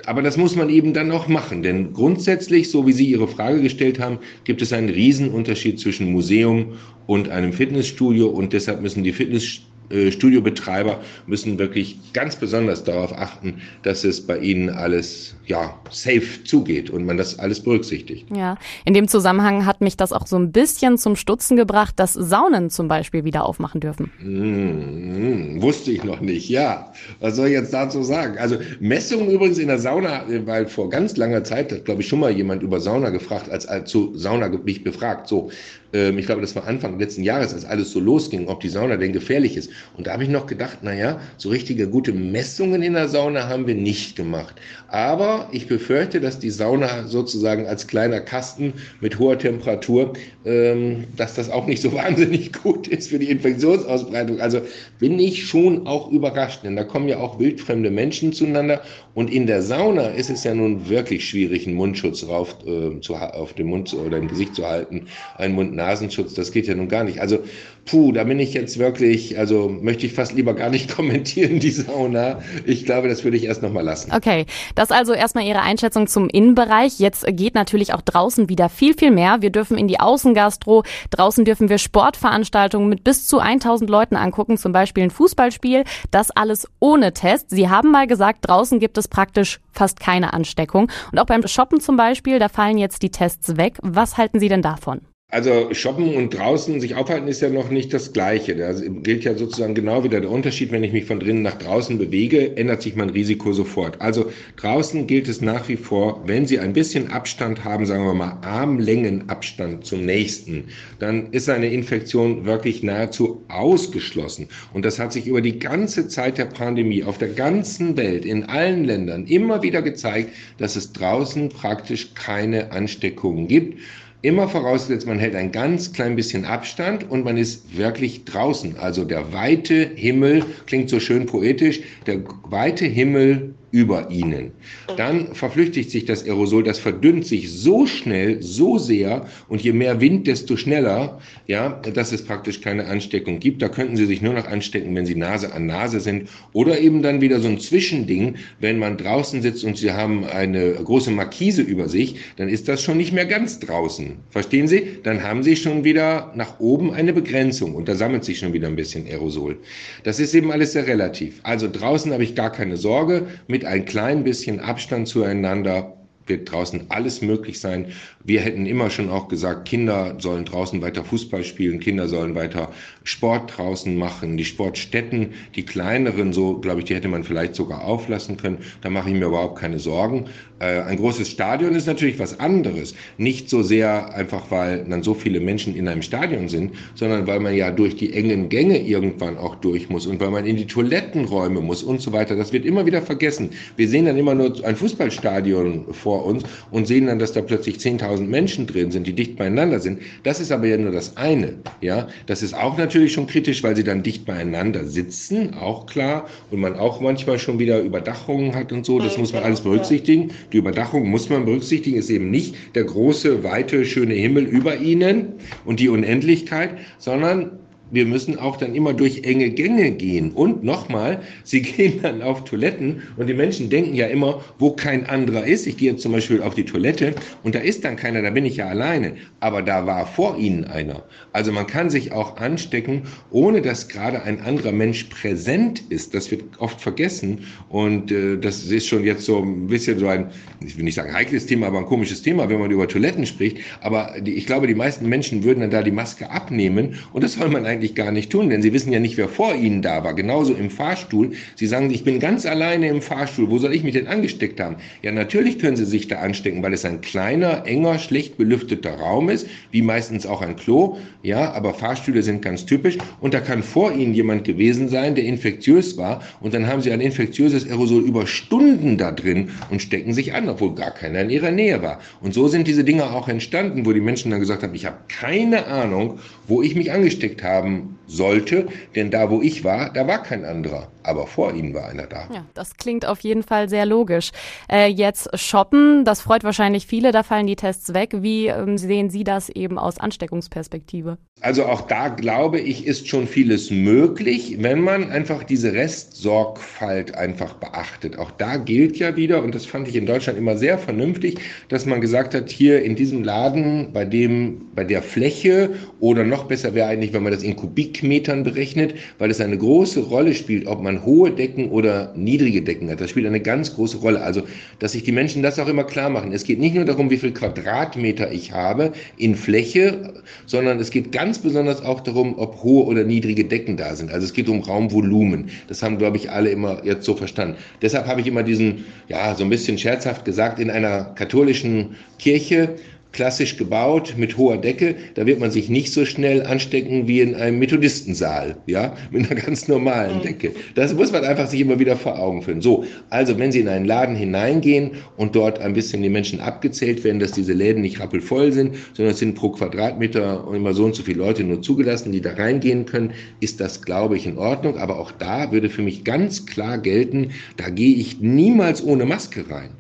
aber 0.06 0.23
das 0.23 0.38
muss 0.38 0.56
man 0.56 0.69
eben 0.69 0.94
dann 0.94 1.11
auch 1.11 1.27
machen, 1.27 1.61
denn 1.61 1.94
grundsätzlich, 1.94 2.71
so 2.71 2.88
wie 2.88 2.94
Sie 2.94 3.06
Ihre 3.06 3.27
Frage 3.27 3.61
gestellt 3.61 4.00
haben, 4.00 4.17
gibt 4.44 4.61
es 4.61 4.73
einen 4.73 4.89
Riesenunterschied 4.89 5.79
zwischen 5.79 6.11
Museum 6.11 6.77
und 7.06 7.29
einem 7.29 7.53
Fitnessstudio 7.53 8.27
und 8.27 8.53
deshalb 8.53 8.81
müssen 8.81 9.03
die 9.03 9.11
Fitnessstudios 9.11 9.69
äh, 9.89 10.12
Studiobetreiber 10.12 11.00
müssen 11.25 11.57
wirklich 11.59 11.97
ganz 12.13 12.36
besonders 12.36 12.83
darauf 12.83 13.13
achten, 13.13 13.62
dass 13.83 14.03
es 14.03 14.25
bei 14.25 14.38
ihnen 14.38 14.69
alles 14.69 15.36
ja 15.45 15.80
safe 15.89 16.44
zugeht 16.44 16.89
und 16.89 17.06
man 17.06 17.18
das 17.18 17.39
alles 17.39 17.62
berücksichtigt. 17.62 18.27
Ja, 18.36 18.57
in 18.86 18.94
dem 18.94 19.07
Zusammenhang 19.07 19.65
hat 19.65 19.81
mich 19.81 19.97
das 19.97 20.13
auch 20.13 20.27
so 20.27 20.38
ein 20.38 20.51
bisschen 20.51 20.97
zum 20.97 21.15
Stutzen 21.15 21.57
gebracht, 21.57 21.95
dass 21.97 22.13
Saunen 22.13 22.69
zum 22.69 22.88
Beispiel 22.88 23.24
wieder 23.24 23.45
aufmachen 23.45 23.81
dürfen. 23.81 24.12
Hm, 24.19 25.62
wusste 25.62 25.92
ich 25.92 26.03
noch 26.03 26.21
nicht. 26.21 26.50
Ja, 26.50 26.94
was 27.19 27.35
soll 27.35 27.47
ich 27.47 27.53
jetzt 27.53 27.74
dazu 27.74 28.03
sagen? 28.03 28.38
Also 28.38 28.57
Messungen 28.80 29.31
übrigens 29.31 29.57
in 29.57 29.68
der 29.68 29.80
Sauna, 29.80 30.24
weil 30.45 30.68
vor 30.68 30.89
ganz 30.89 31.18
langer 31.18 31.44
Zeit 31.44 31.71
hat, 31.71 31.85
glaube 31.85 32.01
ich, 32.01 32.07
schon 32.07 32.19
mal 32.19 32.31
jemand 32.31 32.62
über 32.62 32.80
Sauna 32.80 33.09
gefragt, 33.09 33.50
als, 33.50 33.65
als 33.65 33.89
zu 33.89 34.15
Sauna 34.15 34.49
mich 34.49 34.83
befragt. 34.83 35.28
So, 35.28 35.49
ich 35.92 36.26
glaube, 36.26 36.42
das 36.42 36.56
war 36.56 36.68
Anfang 36.68 37.00
letzten 37.00 37.24
Jahres, 37.24 37.54
als 37.54 37.66
alles 37.66 37.92
so 37.92 38.00
losging, 38.00 38.48
ob 38.48 38.60
die 38.60 38.69
Sauna 38.69 38.98
denn 38.98 39.12
gefährlich 39.12 39.58
ist. 39.58 39.72
Und 39.98 40.06
da 40.06 40.14
habe 40.14 40.24
ich 40.24 40.30
noch 40.30 40.46
gedacht, 40.46 40.84
naja, 40.84 41.19
so 41.38 41.50
richtige 41.50 41.88
gute 41.88 42.14
Messungen 42.14 42.84
in 42.84 42.94
der 42.94 43.08
Sauna 43.08 43.48
haben 43.48 43.66
wir 43.66 43.76
nicht 43.76 44.16
gemacht. 44.16 44.56
Aber 44.90 45.50
ich 45.52 45.68
befürchte, 45.68 46.19
dass 46.19 46.40
die 46.40 46.52
Sauna 46.52 47.08
sozusagen 47.08 47.66
als 47.68 47.88
kleiner 47.88 48.19
Kasten 48.22 48.74
mit 49.02 49.18
hoher 49.18 49.38
Temperatur, 49.38 50.14
ähm, 50.46 51.06
dass 51.16 51.36
das 51.36 51.50
auch 51.50 51.66
nicht 51.66 51.81
so 51.81 51.94
wahnsinnig 52.00 52.54
gut 52.54 52.88
ist 52.88 53.10
für 53.10 53.19
die 53.19 53.30
Infektionsausbreitung. 53.30 54.40
Also 54.40 54.62
bin 55.00 55.18
ich 55.19 55.48
schon 55.48 55.88
auch 55.88 56.12
überrascht, 56.12 56.64
denn 56.64 56.76
da 56.76 56.84
kommen 56.84 57.08
ja 57.08 57.18
auch 57.18 57.40
wildfremde 57.40 57.90
Menschen 57.90 58.31
zueinander. 58.34 58.81
Und 59.16 59.31
in 59.31 59.48
der 59.48 59.62
Sauna 59.62 60.08
ist 60.08 60.30
es 60.30 60.44
ja 60.44 60.54
nun 60.54 60.88
wirklich 60.88 61.28
schwierig, 61.28 61.66
einen 61.66 61.76
Mundschutz 61.76 62.22
drauf, 62.22 62.56
äh, 62.66 63.00
zu, 63.02 63.16
auf 63.16 63.54
dem 63.54 63.68
Mund 63.68 63.94
oder 63.94 64.18
im 64.18 64.28
Gesicht 64.28 64.56
zu 64.56 64.66
halten, 64.66 65.08
einen 65.38 65.56
Mund-Nasenschutz, 65.80 66.33
das 66.33 66.52
geht 66.52 66.68
ja 66.68 66.76
nun 66.76 66.88
gar 66.88 67.04
nicht. 67.04 67.21
Also 67.21 67.40
puh, 67.86 68.12
da 68.12 68.24
bin 68.24 68.40
ich 68.40 68.54
jetzt 68.54 68.78
wirklich, 68.78 69.38
also 69.38 69.69
möchte 69.69 70.06
ich 70.06 70.14
fast 70.14 70.33
lieber 70.33 70.54
gar 70.54 70.69
nicht 70.69 70.90
kommentieren, 70.95 71.59
die 71.59 71.71
Sauna. 71.71 72.42
Ich 72.66 72.86
glaube, 72.86 73.07
das 73.07 73.24
würde 73.24 73.38
ich 73.38 73.45
erst 73.45 73.62
nochmal 73.64 73.83
lassen. 73.83 74.12
Okay, 74.14 74.45
das 74.76 74.92
also 74.92 75.14
erstmal 75.14 75.45
Ihre 75.45 75.62
Einschätzung 75.62 76.07
zum 76.07 76.30
Innenbereich. 76.30 77.00
Jetzt 77.00 77.26
geht 77.31 77.56
natürlich 77.56 77.94
auch 77.94 78.02
draußen 78.02 78.50
wieder 78.50 78.69
viel, 78.69 78.94
viel 78.94 79.12
mehr. 79.12 79.42
Wir 79.42 79.50
dürfen 79.50 79.78
in 79.78 79.88
die 79.88 80.00
Außengastro. 80.00 80.83
Draußen 81.09 81.45
dürfen 81.45 81.69
wir 81.69 81.78
Sportveranstaltungen 81.78 82.90
mit 82.90 83.04
bis 83.04 83.28
zu 83.28 83.40
1000 83.40 83.90
Leuten 83.90 84.16
angucken, 84.16 84.57
zum 84.57 84.71
Beispiel 84.71 85.04
ein 85.04 85.12
Fußballspiel. 85.12 85.83
Das 86.12 86.31
alles 86.31 86.68
ohne 86.80 87.14
Test. 87.14 87.50
Sie 87.50 87.69
haben 87.69 87.92
mal 87.92 88.07
gesagt, 88.07 88.48
draußen 88.48 88.80
gibt 88.80 88.98
es 88.98 89.07
praktisch 89.07 89.59
fast 89.71 90.00
keine 90.00 90.33
Ansteckung. 90.33 90.92
Und 91.12 91.19
auch 91.19 91.26
beim 91.26 91.45
Shoppen 91.48 91.80
zum 91.80 91.98
Beispiel, 91.98 92.40
da 92.40 92.50
fallen 92.50 92.78
jetzt 92.78 93.02
die 93.02 93.12
Tests 93.12 93.57
weg. 93.57 93.78
Was 93.81 94.18
halten 94.18 94.40
Sie 94.40 94.50
denn 94.50 94.62
davon? 94.62 95.02
Also 95.31 95.71
shoppen 95.76 96.16
und 96.16 96.33
draußen 96.33 96.81
sich 96.81 96.95
aufhalten 96.95 97.28
ist 97.28 97.44
ja 97.44 97.50
noch 97.50 97.69
nicht 97.69 97.94
das 97.94 98.14
Gleiche. 98.14 98.56
Da 98.56 98.74
gilt 98.74 99.24
ja 99.24 99.38
sozusagen 99.38 99.76
genau 99.76 100.04
wieder 100.04 100.21
der 100.21 100.31
Unterschied, 100.31 100.71
wenn 100.71 100.83
ich 100.83 100.92
mich 100.92 101.06
von 101.06 101.19
drinnen 101.19 101.44
nach 101.44 101.59
draußen 101.59 102.00
bewege, 102.00 102.57
ändert 102.57 102.81
sich 102.81 102.95
mein 102.95 103.12
Risiko 103.12 103.54
sofort. 103.54 104.02
Also 104.02 104.31
draußen 104.56 105.06
gilt 105.06 105.28
es 105.28 105.40
nach 105.40 105.69
wie 105.69 105.78
vor, 105.78 106.24
wenn 106.26 106.48
Sie 106.48 106.57
ein 106.57 106.74
bisschen 106.74 107.12
Abstand 107.12 107.64
haben, 107.64 107.86
sagen 107.86 108.06
wir 108.06 108.16
mal 108.16 108.40
Armlängenabstand 108.42 109.86
zum 109.86 110.04
nächsten, 110.04 110.64
dann 110.98 111.31
ist 111.31 111.48
eine 111.48 111.71
Infektion 111.71 112.45
wirklich 112.45 112.81
nahezu 112.81 113.45
ausgeschlossen. 113.50 114.48
Und 114.74 114.83
das 114.83 114.98
hat 114.98 115.14
sich 115.14 115.28
über 115.28 115.42
die 115.42 115.59
ganze 115.59 116.07
Zeit 116.07 116.40
der 116.40 116.45
Pandemie 116.45 117.04
auf 117.04 117.19
der 117.19 117.30
ganzen 117.30 117.95
Welt, 117.98 118.26
in 118.26 118.45
allen 118.45 118.83
Ländern 118.83 119.28
immer 119.28 119.62
wieder 119.62 119.83
gezeigt, 119.83 120.31
dass 120.57 120.76
es 120.76 120.92
draußen 120.92 121.50
praktisch 121.50 122.16
keine 122.16 122.71
Ansteckungen 122.71 123.48
gibt. 123.48 123.78
Immer 124.21 124.49
vorausgesetzt, 124.49 125.07
man 125.07 125.18
hält 125.18 125.33
ein 125.35 125.54
ganz 125.54 125.94
klein 125.94 126.18
bisschen 126.18 126.44
Abstand 126.44 127.09
und 127.09 127.23
man 127.23 127.38
ist 127.38 127.78
wirklich 127.78 128.26
draußen. 128.26 128.78
Also 128.78 129.06
der 129.06 129.31
weite 129.31 129.92
Himmel 129.95 130.44
klingt 130.66 130.90
so 130.90 130.99
schön 130.99 131.26
poetisch. 131.26 131.80
Der 132.06 132.21
weite 132.44 132.85
Himmel 132.85 133.56
über 133.71 134.09
ihnen. 134.09 134.52
Dann 134.97 135.33
verflüchtigt 135.35 135.92
sich 135.92 136.06
das 136.06 136.23
Aerosol, 136.23 136.64
das 136.64 136.80
verdünnt 136.80 137.26
sich 137.26 137.52
so 137.52 137.85
schnell, 137.85 138.42
so 138.42 138.78
sehr 138.78 139.28
und 139.47 139.61
je 139.61 139.73
mehr 139.73 140.02
Wind, 140.02 140.28
desto 140.28 140.57
schneller, 140.57 141.19
ja, 141.47 141.69
dass 141.94 142.11
es 142.11 142.23
praktisch 142.23 142.61
keine 142.61 142.85
Ansteckung 142.85 143.40
gibt. 143.40 143.61
Da 143.61 143.69
könnten 143.69 143.95
Sie 143.95 144.06
sich 144.06 144.21
nur 144.21 144.33
noch 144.33 144.47
anstecken, 144.47 144.95
wenn 144.95 145.06
Sie 145.06 145.16
Nase 145.16 145.54
an 145.54 145.66
Nase 145.66 145.99
sind 145.99 146.30
oder 146.54 146.80
eben 146.80 147.02
dann 147.02 147.21
wieder 147.21 147.40
so 147.40 147.47
ein 147.47 147.59
Zwischending, 147.59 148.35
wenn 148.59 148.80
man 148.80 148.97
draußen 148.97 149.42
sitzt 149.42 149.64
und 149.64 149.78
Sie 149.78 149.92
haben 149.92 150.26
eine 150.26 150.73
große 150.73 151.11
Markise 151.11 151.61
über 151.61 151.88
sich, 151.88 152.16
dann 152.38 152.49
ist 152.49 152.68
das 152.68 152.81
schon 152.81 152.97
nicht 152.97 153.14
mehr 153.14 153.26
ganz 153.26 153.59
draußen. 153.59 154.14
Verstehen 154.30 154.68
Sie? 154.68 154.99
Dann 155.04 155.23
haben 155.23 155.44
Sie 155.44 155.56
schon 155.56 155.83
wieder 155.83 156.31
nach 156.35 156.59
oben 156.59 156.92
eine 156.94 157.14
Begrenzung 157.14 157.76
und 157.76 157.88
da 157.88 157.95
sammelt 157.95 158.26
sich 158.26 158.40
schon 158.40 158.54
wieder 158.54 158.68
ein 158.68 158.76
bisschen 158.76 159.06
Aerosol. 159.06 159.57
Das 160.04 160.19
ist 160.19 160.33
eben 160.33 160.52
alles 160.52 160.73
sehr 160.73 160.88
relativ. 160.88 161.40
Also 161.44 161.69
draußen 161.71 162.11
habe 162.11 162.23
ich 162.23 162.35
gar 162.35 162.52
keine 162.52 162.78
Sorge. 162.78 163.28
Mit 163.47 163.58
mit 163.59 163.68
ein 163.68 163.83
klein 163.83 164.23
bisschen 164.23 164.61
Abstand 164.61 165.09
zueinander 165.09 165.97
wird 166.28 166.49
draußen 166.49 166.85
alles 166.89 167.21
möglich 167.21 167.59
sein. 167.59 167.87
Wir 168.23 168.39
hätten 168.39 168.66
immer 168.66 168.89
schon 168.89 169.09
auch 169.09 169.28
gesagt, 169.28 169.68
Kinder 169.68 170.16
sollen 170.19 170.45
draußen 170.45 170.81
weiter 170.81 171.04
Fußball 171.04 171.44
spielen, 171.44 171.81
Kinder 171.81 172.07
sollen 172.07 172.35
weiter 172.35 172.71
Sport 173.04 173.57
draußen 173.57 173.97
machen. 173.97 174.37
Die 174.37 174.45
Sportstätten, 174.45 175.33
die 175.56 175.66
kleineren, 175.66 176.31
so 176.31 176.57
glaube 176.59 176.80
ich, 176.80 176.85
die 176.85 176.95
hätte 176.95 177.09
man 177.09 177.25
vielleicht 177.25 177.56
sogar 177.56 177.83
auflassen 177.83 178.37
können. 178.37 178.59
Da 178.80 178.89
mache 178.89 179.09
ich 179.09 179.16
mir 179.16 179.25
überhaupt 179.25 179.59
keine 179.59 179.80
Sorgen. 179.80 180.30
Äh, 180.59 180.81
ein 180.81 180.97
großes 180.97 181.30
Stadion 181.30 181.75
ist 181.75 181.87
natürlich 181.87 182.19
was 182.19 182.39
anderes. 182.39 182.94
Nicht 183.18 183.49
so 183.49 183.61
sehr 183.63 184.13
einfach, 184.13 184.51
weil 184.51 184.85
dann 184.85 185.04
so 185.04 185.13
viele 185.13 185.39
Menschen 185.39 185.75
in 185.75 185.87
einem 185.87 186.01
Stadion 186.01 186.49
sind, 186.49 186.73
sondern 186.95 187.28
weil 187.28 187.39
man 187.39 187.56
ja 187.56 187.71
durch 187.71 187.95
die 187.95 188.13
engen 188.13 188.49
Gänge 188.49 188.80
irgendwann 188.80 189.37
auch 189.37 189.56
durch 189.56 189.89
muss 189.89 190.06
und 190.06 190.19
weil 190.19 190.31
man 190.31 190.45
in 190.45 190.57
die 190.57 190.68
Toilettenräume 190.68 191.61
muss 191.61 191.83
und 191.83 192.01
so 192.01 192.11
weiter. 192.11 192.35
Das 192.35 192.51
wird 192.51 192.66
immer 192.66 192.85
wieder 192.85 193.01
vergessen. 193.01 193.51
Wir 193.78 193.87
sehen 193.87 194.06
dann 194.06 194.18
immer 194.18 194.35
nur 194.35 194.54
ein 194.66 194.75
Fußballstadion 194.75 195.94
vor 195.94 196.25
uns 196.25 196.44
und 196.71 196.87
sehen 196.87 197.07
dann, 197.07 197.19
dass 197.19 197.31
da 197.31 197.42
plötzlich 197.42 197.78
10.000 197.78 198.28
Menschen 198.28 198.68
drin 198.68 198.92
sind, 198.92 199.07
die 199.07 199.13
dicht 199.13 199.37
beieinander 199.37 199.80
sind. 199.80 199.99
Das 200.23 200.39
ist 200.39 200.51
aber 200.51 200.68
ja 200.68 200.78
nur 200.78 200.92
das 200.92 201.16
eine. 201.16 201.54
Ja, 201.81 202.07
das 202.25 202.44
ist 202.44 202.54
auch 202.54 202.78
natürlich 202.78 203.13
schon 203.13 203.28
kritisch, 203.28 203.63
weil 203.63 203.75
sie 203.75 203.83
dann 203.83 204.04
dicht 204.04 204.25
beieinander 204.25 204.85
sitzen, 204.85 205.54
auch 205.54 205.85
klar. 205.85 206.28
Und 206.51 206.59
man 206.59 206.75
auch 206.75 206.99
manchmal 206.99 207.39
schon 207.39 207.59
wieder 207.59 207.80
Überdachungen 207.80 208.56
hat 208.56 208.71
und 208.71 208.85
so. 208.85 208.99
Das 208.99 209.18
muss 209.18 209.33
man 209.33 209.44
alles 209.44 209.61
berücksichtigen. 209.61 210.31
Die 210.51 210.57
Überdachung 210.57 211.09
muss 211.09 211.29
man 211.29 211.45
berücksichtigen, 211.45 211.97
ist 211.97 212.09
eben 212.09 212.31
nicht 212.31 212.56
der 212.75 212.83
große, 212.83 213.44
weite, 213.44 213.85
schöne 213.85 214.15
Himmel 214.15 214.45
über 214.45 214.77
ihnen 214.77 215.33
und 215.65 215.79
die 215.79 215.89
Unendlichkeit, 215.89 216.77
sondern 216.97 217.59
wir 217.92 218.06
müssen 218.06 218.38
auch 218.38 218.58
dann 218.58 218.76
immer 218.76 218.94
durch 218.94 219.24
enge 219.24 219.50
Gänge 219.50 219.92
gehen. 219.92 220.31
Und 220.31 220.64
nochmal, 220.64 221.22
sie 221.44 221.62
gehen 221.69 222.02
dann 222.02 222.22
auf 222.22 222.44
Toiletten 222.44 223.04
und 223.18 223.28
die 223.28 223.34
Menschen 223.34 223.69
denken 223.69 223.96
ja 223.96 224.08
immer, 224.08 224.44
wo 224.58 224.72
kein 224.72 225.06
anderer 225.06 225.46
ist. 225.46 225.68
Ich 225.68 225.78
gehe 225.78 225.92
jetzt 225.92 226.02
zum 226.02 226.12
Beispiel 226.12 226.42
auf 226.42 226.56
die 226.56 226.66
Toilette 226.66 227.16
und 227.44 227.56
da 227.56 227.60
ist 227.60 227.84
dann 227.84 227.96
keiner, 227.96 228.22
da 228.22 228.30
bin 228.30 228.46
ich 228.46 228.58
ja 228.58 228.68
alleine. 228.68 229.16
Aber 229.40 229.62
da 229.62 229.86
war 229.86 230.06
vor 230.06 230.38
ihnen 230.38 230.66
einer. 230.66 231.04
Also 231.34 231.52
man 231.52 231.68
kann 231.68 231.90
sich 231.90 232.12
auch 232.12 232.38
anstecken, 232.38 233.04
ohne 233.31 233.62
dass 233.62 233.88
gerade 233.88 234.24
ein 234.24 234.42
anderer 234.42 234.72
Mensch 234.72 235.06
präsent 235.06 235.84
ist. 235.90 236.14
Das 236.14 236.31
wird 236.31 236.44
oft 236.60 236.81
vergessen 236.81 237.46
und 237.69 238.12
äh, 238.12 238.38
das 238.38 238.66
ist 238.66 238.88
schon 238.88 239.04
jetzt 239.04 239.26
so 239.26 239.42
ein 239.42 239.68
bisschen 239.68 240.00
so 240.00 240.08
ein, 240.08 240.28
ich 240.66 240.78
will 240.78 240.84
nicht 240.84 240.96
sagen 240.96 241.14
heikles 241.14 241.46
Thema, 241.46 241.68
aber 241.68 241.80
ein 241.80 241.86
komisches 241.86 242.22
Thema, 242.22 242.50
wenn 242.50 242.60
man 242.60 242.72
über 242.72 242.88
Toiletten 242.88 243.26
spricht. 243.26 243.58
Aber 243.81 244.16
die, 244.19 244.34
ich 244.34 244.46
glaube, 244.46 244.68
die 244.68 244.76
meisten 244.76 245.08
Menschen 245.08 245.44
würden 245.44 245.62
dann 245.62 245.72
da 245.72 245.84
die 245.84 245.92
Maske 245.92 246.30
abnehmen 246.30 246.96
und 247.14 247.24
das 247.24 247.34
soll 247.34 247.50
man 247.50 247.66
eigentlich 247.66 247.79
eigentlich 247.80 247.95
gar 247.95 248.12
nicht 248.12 248.30
tun, 248.30 248.50
denn 248.50 248.62
sie 248.62 248.74
wissen 248.74 248.92
ja 248.92 249.00
nicht, 249.00 249.16
wer 249.16 249.30
vor 249.30 249.56
ihnen 249.56 249.81
da 249.81 250.04
war. 250.04 250.14
Genauso 250.14 250.54
im 250.54 250.69
Fahrstuhl. 250.69 251.31
Sie 251.56 251.66
sagen, 251.66 251.90
ich 251.92 252.04
bin 252.04 252.19
ganz 252.19 252.45
alleine 252.45 252.90
im 252.90 253.02
Fahrstuhl. 253.02 253.50
Wo 253.50 253.57
soll 253.57 253.74
ich 253.74 253.83
mich 253.83 253.94
denn 253.94 254.07
angesteckt 254.07 254.59
haben? 254.59 254.76
Ja, 255.02 255.14
natürlich 255.14 255.59
können 255.59 255.78
sie 255.78 255.86
sich 255.86 256.09
da 256.09 256.18
anstecken, 256.18 256.62
weil 256.62 256.74
es 256.74 256.83
ein 256.83 257.00
kleiner, 257.00 257.66
enger, 257.66 257.98
schlecht 257.98 258.38
belüfteter 258.38 258.95
Raum 258.95 259.30
ist, 259.30 259.48
wie 259.71 259.81
meistens 259.81 260.26
auch 260.26 260.42
ein 260.42 260.57
Klo. 260.57 260.98
Ja, 261.24 261.54
aber 261.54 261.74
Fahrstühle 261.74 262.21
sind 262.21 262.42
ganz 262.42 262.66
typisch. 262.66 262.98
Und 263.21 263.33
da 263.33 263.40
kann 263.40 263.64
vor 263.64 263.94
ihnen 263.94 264.14
jemand 264.14 264.44
gewesen 264.44 264.90
sein, 264.90 265.16
der 265.16 265.24
infektiös 265.24 265.98
war. 265.98 266.21
Und 266.42 266.54
dann 266.54 266.68
haben 266.68 266.81
sie 266.81 266.92
ein 266.92 267.02
infektiöses 267.02 267.66
Aerosol 267.66 268.04
über 268.04 268.28
Stunden 268.28 268.98
da 268.98 269.12
drin 269.14 269.52
und 269.69 269.81
stecken 269.81 270.14
sich 270.14 270.33
an, 270.33 270.50
obwohl 270.50 270.76
gar 270.76 270.92
keiner 270.92 271.21
in 271.21 271.30
ihrer 271.30 271.52
Nähe 271.52 271.81
war. 271.81 272.00
Und 272.19 272.33
so 272.33 272.50
sind 272.50 272.68
diese 272.68 272.83
Dinge 272.83 273.09
auch 273.09 273.30
entstanden, 273.30 273.86
wo 273.86 273.94
die 273.94 274.02
Menschen 274.02 274.31
dann 274.31 274.42
gesagt 274.42 274.64
haben, 274.64 274.76
ich 274.76 274.86
habe 274.86 274.98
keine 275.07 275.66
Ahnung, 275.68 276.19
wo 276.48 276.62
ich 276.62 276.76
mich 276.76 276.92
angesteckt 276.92 277.42
habe 277.42 277.69
haben 277.69 277.99
sollte, 278.07 278.68
denn 278.95 279.11
da, 279.11 279.30
wo 279.30 279.42
ich 279.42 279.64
war, 279.64 279.92
da 279.94 280.07
war 280.07 280.23
kein 280.23 280.45
anderer, 280.45 280.88
aber 281.09 281.28
vor 281.28 281.54
ihnen 281.54 281.73
war 281.73 281.87
einer 281.87 282.07
da. 282.07 282.28
Ja, 282.31 282.45
das 282.54 282.78
klingt 282.78 283.06
auf 283.06 283.19
jeden 283.21 283.44
Fall 283.44 283.68
sehr 283.68 283.85
logisch. 283.85 284.31
Äh, 284.71 284.87
jetzt 284.87 285.30
shoppen, 285.37 286.06
das 286.06 286.21
freut 286.21 286.44
wahrscheinlich 286.44 286.85
viele, 286.85 287.11
da 287.11 287.23
fallen 287.23 287.47
die 287.47 287.56
Tests 287.56 287.94
weg. 287.94 288.11
Wie 288.18 288.47
ähm, 288.47 288.78
sehen 288.78 289.09
Sie 289.09 289.23
das 289.23 289.49
eben 289.49 289.80
aus 289.80 289.99
Ansteckungsperspektive? 289.99 291.18
Also 291.42 291.66
auch 291.66 291.81
da 291.81 292.09
glaube 292.09 292.59
ich, 292.59 292.85
ist 292.85 293.07
schon 293.07 293.25
vieles 293.25 293.71
möglich, 293.71 294.57
wenn 294.59 294.81
man 294.81 295.09
einfach 295.09 295.44
diese 295.44 295.73
Restsorgfalt 295.73 297.16
einfach 297.16 297.54
beachtet. 297.54 298.19
Auch 298.19 298.31
da 298.31 298.57
gilt 298.57 298.97
ja 298.97 299.16
wieder, 299.16 299.42
und 299.42 299.56
das 299.56 299.66
fand 299.66 299.87
ich 299.87 299.95
in 299.95 300.06
Deutschland 300.06 300.37
immer 300.37 300.57
sehr 300.57 300.78
vernünftig, 300.78 301.39
dass 301.69 301.85
man 301.85 302.01
gesagt 302.01 302.35
hat, 302.35 302.49
hier 302.49 302.83
in 302.83 302.95
diesem 302.95 303.23
Laden, 303.23 303.94
bei 303.94 304.04
dem, 304.04 304.68
bei 304.75 304.83
der 304.83 305.01
Fläche 305.01 305.71
oder 305.99 306.25
noch 306.25 306.44
besser 306.45 306.73
wäre 306.73 306.89
eigentlich, 306.89 307.13
wenn 307.13 307.23
man 307.23 307.31
das 307.31 307.44
in 307.44 307.56
Kubikmetern 307.56 308.44
berechnet, 308.44 308.95
weil 309.18 309.31
es 309.31 309.39
eine 309.39 309.57
große 309.57 310.01
Rolle 310.01 310.33
spielt, 310.33 310.68
ob 310.68 310.81
man 310.81 310.98
hohe 311.03 311.31
Decken 311.31 311.69
oder 311.69 312.13
niedrige 312.15 312.61
Decken 312.61 312.89
hat. 312.89 313.01
Das 313.01 313.09
spielt 313.09 313.25
eine 313.25 313.39
ganz 313.39 313.75
große 313.75 313.97
Rolle. 313.97 314.21
Also, 314.21 314.44
dass 314.79 314.94
sich 314.94 315.03
die 315.03 315.11
Menschen 315.11 315.44
das 315.44 315.59
auch 315.59 315.68
immer 315.68 315.83
klar 315.83 316.09
machen. 316.09 316.31
Es 316.31 316.44
geht 316.44 316.59
nicht 316.59 316.75
nur 316.75 316.85
darum, 316.85 317.09
wie 317.09 317.18
viel 317.18 317.33
Quadratmeter 317.33 318.31
ich 318.31 318.51
habe 318.51 318.94
in 319.18 319.35
Fläche, 319.35 320.13
sondern 320.45 320.79
es 320.79 320.91
geht 320.91 321.11
ganz 321.11 321.39
besonders 321.39 321.83
auch 321.83 322.01
darum, 322.01 322.37
ob 322.37 322.63
hohe 322.63 322.85
oder 322.85 323.03
niedrige 323.03 323.45
Decken 323.45 323.77
da 323.77 323.95
sind. 323.95 324.11
Also 324.11 324.25
es 324.25 324.33
geht 324.33 324.49
um 324.49 324.61
Raumvolumen. 324.61 325.49
Das 325.68 325.83
haben, 325.83 325.97
glaube 325.97 326.18
ich, 326.18 326.31
alle 326.31 326.49
immer 326.49 326.83
jetzt 326.85 327.06
so 327.06 327.15
verstanden. 327.15 327.56
Deshalb 327.81 328.07
habe 328.07 328.21
ich 328.21 328.27
immer 328.27 328.44
diesen, 328.44 328.85
ja, 329.07 329.35
so 329.35 329.44
ein 329.44 329.49
bisschen 329.49 329.77
scherzhaft 329.77 330.25
gesagt, 330.25 330.59
in 330.59 330.69
einer 330.69 331.06
katholischen 331.15 331.95
Kirche 332.18 332.75
klassisch 333.11 333.57
gebaut 333.57 334.13
mit 334.18 334.37
hoher 334.37 334.57
Decke, 334.57 334.95
da 335.16 335.25
wird 335.25 335.39
man 335.39 335.51
sich 335.51 335.69
nicht 335.69 335.92
so 335.92 336.06
schnell 336.06 336.45
anstecken 336.45 337.07
wie 337.07 337.21
in 337.21 337.35
einem 337.35 337.59
Methodistensaal, 337.59 338.56
ja, 338.68 338.95
mit 339.11 339.30
einer 339.30 339.42
ganz 339.42 339.68
normalen 339.68 340.18
mhm. 340.18 340.21
Decke. 340.21 340.51
Das 340.75 340.94
muss 340.94 341.11
man 341.11 341.23
einfach 341.23 341.47
sich 341.47 341.61
immer 341.61 341.80
wieder 341.80 341.95
vor 341.95 342.19
Augen 342.19 342.42
führen. 342.42 342.61
So, 342.61 342.85
also 343.09 343.37
wenn 343.39 343.51
Sie 343.51 343.59
in 343.59 343.68
einen 343.68 343.85
Laden 343.85 344.16
hineingehen 344.16 344.92
und 345.18 345.35
dort 345.35 345.59
ein 345.59 345.73
bisschen 345.73 346.04
die 346.04 346.09
Menschen 346.09 346.39
abgezählt 346.39 347.04
werden, 347.04 347.19
dass 347.19 347.31
diese 347.31 347.54
Läden 347.54 347.81
nicht 347.81 347.99
rappelvoll 347.99 348.51
sind, 348.51 348.75
sondern 348.94 349.13
es 349.13 349.19
sind 349.19 349.35
pro 349.35 349.49
Quadratmeter 349.49 350.47
immer 350.54 350.73
so 350.73 350.85
und 350.85 350.95
so 350.95 351.04
viele 351.04 351.19
Leute 351.19 351.44
nur 351.44 351.61
zugelassen, 351.61 352.11
die 352.11 352.21
da 352.21 352.33
reingehen 352.33 352.85
können, 352.85 353.11
ist 353.39 353.59
das, 353.59 353.81
glaube 353.81 354.18
ich, 354.18 354.28
in 354.28 354.37
Ordnung. 354.37 354.78
Aber 354.78 354.99
auch 354.99 355.11
da 355.11 355.51
würde 355.51 355.69
für 355.69 355.81
mich 355.81 356.04
ganz 356.04 356.45
klar 356.45 356.78
gelten, 356.78 357.31
da 357.57 357.69
gehe 357.69 357.95
ich 357.95 358.19
niemals 358.19 358.83
ohne 358.83 359.06
Maske 359.06 359.49
rein 359.49 359.71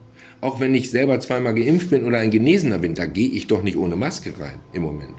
auch 0.41 0.59
wenn 0.59 0.75
ich 0.75 0.89
selber 0.89 1.19
zweimal 1.19 1.53
geimpft 1.53 1.89
bin 1.89 2.05
oder 2.05 2.19
ein 2.19 2.31
Genesener 2.31 2.77
bin, 2.79 2.95
da 2.95 3.05
gehe 3.05 3.29
ich 3.29 3.47
doch 3.47 3.63
nicht 3.63 3.77
ohne 3.77 3.95
Maske 3.95 4.33
rein 4.39 4.59
im 4.71 4.83
Moment. 4.83 5.18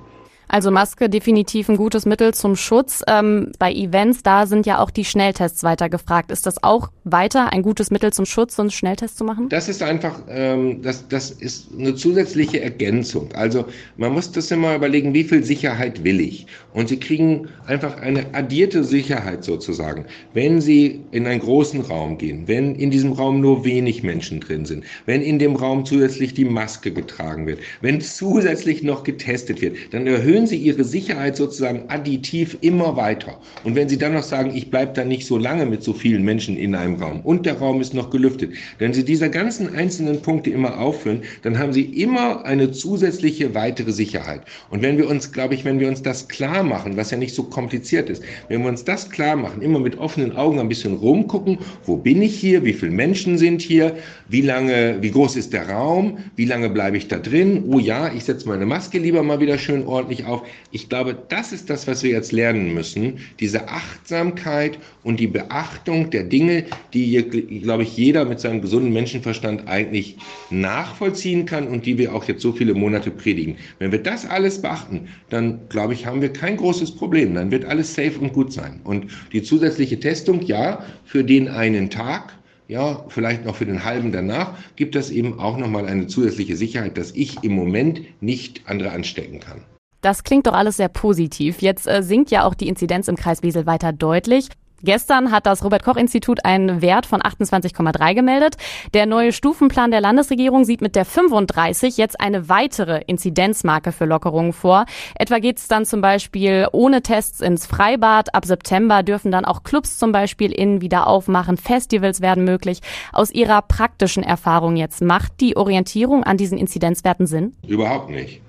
Also 0.53 0.73
Maske 0.73 1.09
definitiv 1.09 1.69
ein 1.69 1.77
gutes 1.77 2.07
Mittel 2.07 2.35
zum 2.35 2.57
Schutz. 2.57 3.05
Ähm, 3.07 3.53
bei 3.61 3.73
Events, 3.73 4.25
da 4.25 4.47
sind 4.47 4.67
ja 4.67 4.81
auch 4.81 4.91
die 4.91 5.05
Schnelltests 5.05 5.63
weiter 5.63 5.89
gefragt. 5.89 6.33
Ist 6.33 6.45
das 6.45 6.65
auch 6.65 6.91
weiter 7.05 7.53
ein 7.53 7.63
gutes 7.63 7.93
Mittel 7.93 8.13
zum 8.13 8.27
Schutz, 8.27 8.57
so 8.57 8.63
einen 8.63 8.73
Schnelltest 8.73 9.17
zu 9.17 9.23
machen? 9.23 9.49
Das 9.49 9.69
ist 9.69 9.81
einfach, 9.81 10.23
ähm, 10.29 10.83
das, 10.83 11.07
das 11.07 11.31
ist 11.31 11.69
eine 11.79 11.95
zusätzliche 11.95 12.61
Ergänzung. 12.61 13.29
Also 13.35 13.65
man 13.97 14.13
muss 14.13 14.33
das 14.33 14.51
immer 14.51 14.75
überlegen, 14.75 15.15
wie 15.15 15.23
viel 15.23 15.45
Sicherheit 15.45 16.03
will 16.03 16.21
ich? 16.21 16.47
Und 16.75 16.89
Sie 16.89 16.99
kriegen 16.99 17.49
einfach 17.67 18.01
eine 18.01 18.35
addierte 18.35 18.83
Sicherheit 18.83 19.45
sozusagen, 19.45 20.05
wenn 20.35 20.61
Sie 20.61 21.01
in 21.13 21.29
einen 21.29 21.41
großen 21.41 21.83
Raum 21.83 22.19
gehen, 22.19 22.49
wenn 22.49 22.75
in 22.75 22.91
diesem 22.91 23.13
Raum 23.13 23.41
nur 23.41 23.65
wenig 23.65 24.03
Menschen 24.03 24.41
drin 24.41 24.65
sind, 24.65 24.85
wenn 25.07 25.23
in 25.23 25.39
dem 25.39 25.55
Raum 25.55 25.85
zusätzlich 25.85 26.35
die 26.35 26.45
Maske 26.45 26.91
getragen 26.91 27.47
wird, 27.47 27.61
wenn 27.83 28.01
zusätzlich 28.01 28.83
noch 28.83 29.05
getestet 29.05 29.63
wird, 29.63 29.77
dann 29.93 30.09
erhöhen 30.09 30.40
Sie 30.47 30.57
Ihre 30.57 30.85
Sicherheit 30.85 31.37
sozusagen 31.37 31.85
additiv 31.89 32.57
immer 32.61 32.97
weiter. 32.97 33.39
Und 33.65 33.75
wenn 33.75 33.89
Sie 33.89 33.99
dann 33.99 34.15
noch 34.15 34.23
sagen, 34.23 34.53
ich 34.55 34.71
bleibe 34.71 34.93
da 34.95 35.05
nicht 35.05 35.27
so 35.27 35.39
lange 35.39 35.67
mit 35.67 35.83
so 35.83 35.93
vielen 35.93 36.25
Menschen 36.25 36.57
in 36.57 36.75
einem 36.75 36.97
Raum 36.97 37.21
und 37.21 37.47
der 37.47 37.59
Raum 37.59 37.81
ist 37.81 37.95
noch 37.95 38.11
gelüftet, 38.11 38.53
wenn 38.79 38.93
Sie 38.93 39.05
diese 39.05 39.31
ganzen 39.31 39.75
einzelnen 39.75 40.23
Punkte 40.23 40.51
immer 40.51 40.79
aufführen, 40.79 41.23
dann 41.43 41.59
haben 41.59 41.73
Sie 41.73 41.83
immer 41.85 42.45
eine 42.45 42.71
zusätzliche 42.71 43.55
weitere 43.55 43.93
Sicherheit. 43.93 44.43
Und 44.71 44.83
wenn 44.83 44.99
wir 44.99 45.09
uns, 45.09 45.33
glaube 45.33 45.55
ich, 45.55 45.65
wenn 45.65 45.81
wir 45.81 45.89
uns 45.89 46.03
das 46.03 46.29
klar 46.29 46.63
machen, 46.63 46.97
was 46.97 47.11
ja 47.11 47.17
nicht 47.17 47.35
so 47.35 47.43
kompliziert 47.43 48.09
ist, 48.09 48.23
wenn 48.49 48.63
wir 48.63 48.69
uns 48.69 48.85
das 48.85 49.11
klar 49.11 49.37
machen, 49.37 49.63
immer 49.63 49.79
mit 49.79 49.99
offenen 49.99 50.37
Augen 50.37 50.59
ein 50.59 50.69
bisschen 50.69 50.95
rumgucken, 50.95 51.59
wo 51.85 51.97
bin 51.97 52.23
ich 52.23 52.39
hier, 52.39 52.65
wie 52.65 52.73
viele 52.73 52.93
Menschen 52.93 53.39
sind 53.39 53.61
hier, 53.61 53.97
wie 54.29 54.43
lange, 54.43 54.99
wie 55.01 55.11
groß 55.11 55.37
ist 55.37 55.53
der 55.53 55.69
Raum, 55.69 56.19
wie 56.37 56.45
lange 56.45 56.71
bleibe 56.71 56.97
ich 56.97 57.09
da 57.09 57.19
drin, 57.19 57.65
oh 57.69 57.79
ja, 57.79 58.13
ich 58.13 58.25
setze 58.25 58.49
meine 58.49 58.67
Maske 58.67 58.99
lieber 58.99 59.23
mal 59.23 59.41
wieder 59.41 59.59
schön 59.59 59.87
ordentlich 59.87 60.25
auf. 60.25 60.30
Ich 60.73 60.89
glaube, 60.89 61.17
das 61.29 61.53
ist 61.53 61.71
das, 61.71 61.87
was 61.87 62.03
wir 62.03 62.11
jetzt 62.11 62.33
lernen 62.33 62.75
müssen, 62.75 63.19
diese 63.39 63.69
Achtsamkeit 63.69 64.79
und 65.03 65.21
die 65.21 65.27
Beachtung 65.27 66.11
der 66.11 66.25
Dinge, 66.25 66.65
die, 66.93 67.23
glaube 67.63 67.83
ich, 67.83 67.97
jeder 67.97 68.25
mit 68.25 68.41
seinem 68.41 68.61
gesunden 68.61 68.93
Menschenverstand 68.93 69.69
eigentlich 69.69 70.17
nachvollziehen 70.51 71.47
kann 71.47 71.69
und 71.69 71.87
die 71.87 71.99
wir 71.99 72.15
auch 72.15 72.25
jetzt 72.25 72.43
so 72.43 72.53
viele 72.53 72.75
Monate 72.75 73.11
predigen. 73.11 73.57
Wenn 73.79 73.93
wir 73.93 74.03
das 74.03 74.27
alles 74.27 74.61
beachten, 74.63 75.09
dann, 75.29 75.69
glaube 75.69 75.95
ich, 75.95 76.07
haben 76.07 76.23
wir 76.23 76.33
kein 76.33 76.57
großes 76.57 76.95
Problem. 76.95 77.35
Dann 77.35 77.51
wird 77.51 77.65
alles 77.65 77.95
safe 77.95 78.19
und 78.21 78.33
gut 78.33 78.53
sein. 78.53 78.81
Und 78.85 79.07
die 79.33 79.43
zusätzliche 79.43 79.99
Testung, 80.01 80.43
ja, 80.43 80.85
für 81.05 81.25
den 81.25 81.49
einen 81.49 81.91
Tag, 81.91 82.35
ja, 82.71 83.05
vielleicht 83.09 83.45
noch 83.45 83.57
für 83.57 83.67
den 83.67 83.85
halben 83.85 84.13
danach, 84.13 84.57
gibt 84.77 84.95
das 84.95 85.11
eben 85.11 85.41
auch 85.41 85.59
nochmal 85.59 85.87
eine 85.87 86.07
zusätzliche 86.07 86.57
Sicherheit, 86.57 86.97
dass 86.97 87.11
ich 87.13 87.43
im 87.43 87.53
Moment 87.53 88.01
nicht 88.23 88.63
andere 88.67 88.93
anstecken 88.93 89.41
kann. 89.41 89.63
Das 90.01 90.25
klingt 90.25 90.47
doch 90.47 90.55
alles 90.55 90.77
sehr 90.77 90.89
positiv. 90.89 91.61
Jetzt 91.61 91.87
äh, 91.87 92.03
sinkt 92.03 92.31
ja 92.31 92.45
auch 92.45 92.55
die 92.55 92.69
Inzidenz 92.69 93.09
im 93.09 93.17
Kreis 93.17 93.43
Wesel 93.43 93.67
weiter 93.67 93.93
deutlich. 93.93 94.49
Gestern 94.83 95.31
hat 95.31 95.45
das 95.45 95.63
Robert 95.63 95.85
Koch 95.85 95.97
Institut 95.97 96.45
einen 96.45 96.81
Wert 96.81 97.05
von 97.05 97.21
28,3 97.21 98.15
gemeldet. 98.15 98.57
Der 98.95 99.05
neue 99.05 99.33
Stufenplan 99.33 99.91
der 99.91 100.01
Landesregierung 100.01 100.65
sieht 100.65 100.81
mit 100.81 100.97
der 100.97 101.05
35 101.05 101.99
jetzt 101.99 102.19
eine 102.19 102.49
weitere 102.49 103.03
Inzidenzmarke 103.07 103.93
für 103.93 104.07
Lockerungen 104.07 104.55
vor. 104.55 104.87
Etwa 105.15 105.39
geht 105.39 105.59
es 105.59 105.69
dann 105.69 105.85
zum 105.85 106.01
Beispiel 106.01 106.67
ohne 106.73 107.03
Tests 107.03 107.41
ins 107.41 107.67
Freibad. 107.67 108.35
Ab 108.35 108.47
September 108.47 109.03
dürfen 109.03 109.31
dann 109.31 109.45
auch 109.45 109.65
Clubs 109.65 109.99
zum 109.99 110.13
Beispiel 110.13 110.51
innen 110.51 110.81
wieder 110.81 111.07
aufmachen. 111.07 111.59
Festivals 111.59 112.23
werden 112.23 112.45
möglich. 112.45 112.81
Aus 113.13 113.31
Ihrer 113.31 113.61
praktischen 113.61 114.23
Erfahrung 114.23 114.77
jetzt 114.77 115.03
macht 115.03 115.41
die 115.41 115.59
Orientierung 115.59 116.25
an 116.25 116.39
diesen 116.39 116.57
Inzidenzwerten 116.57 117.27
Sinn? 117.27 117.53
Überhaupt 117.67 118.09
nicht. 118.09 118.41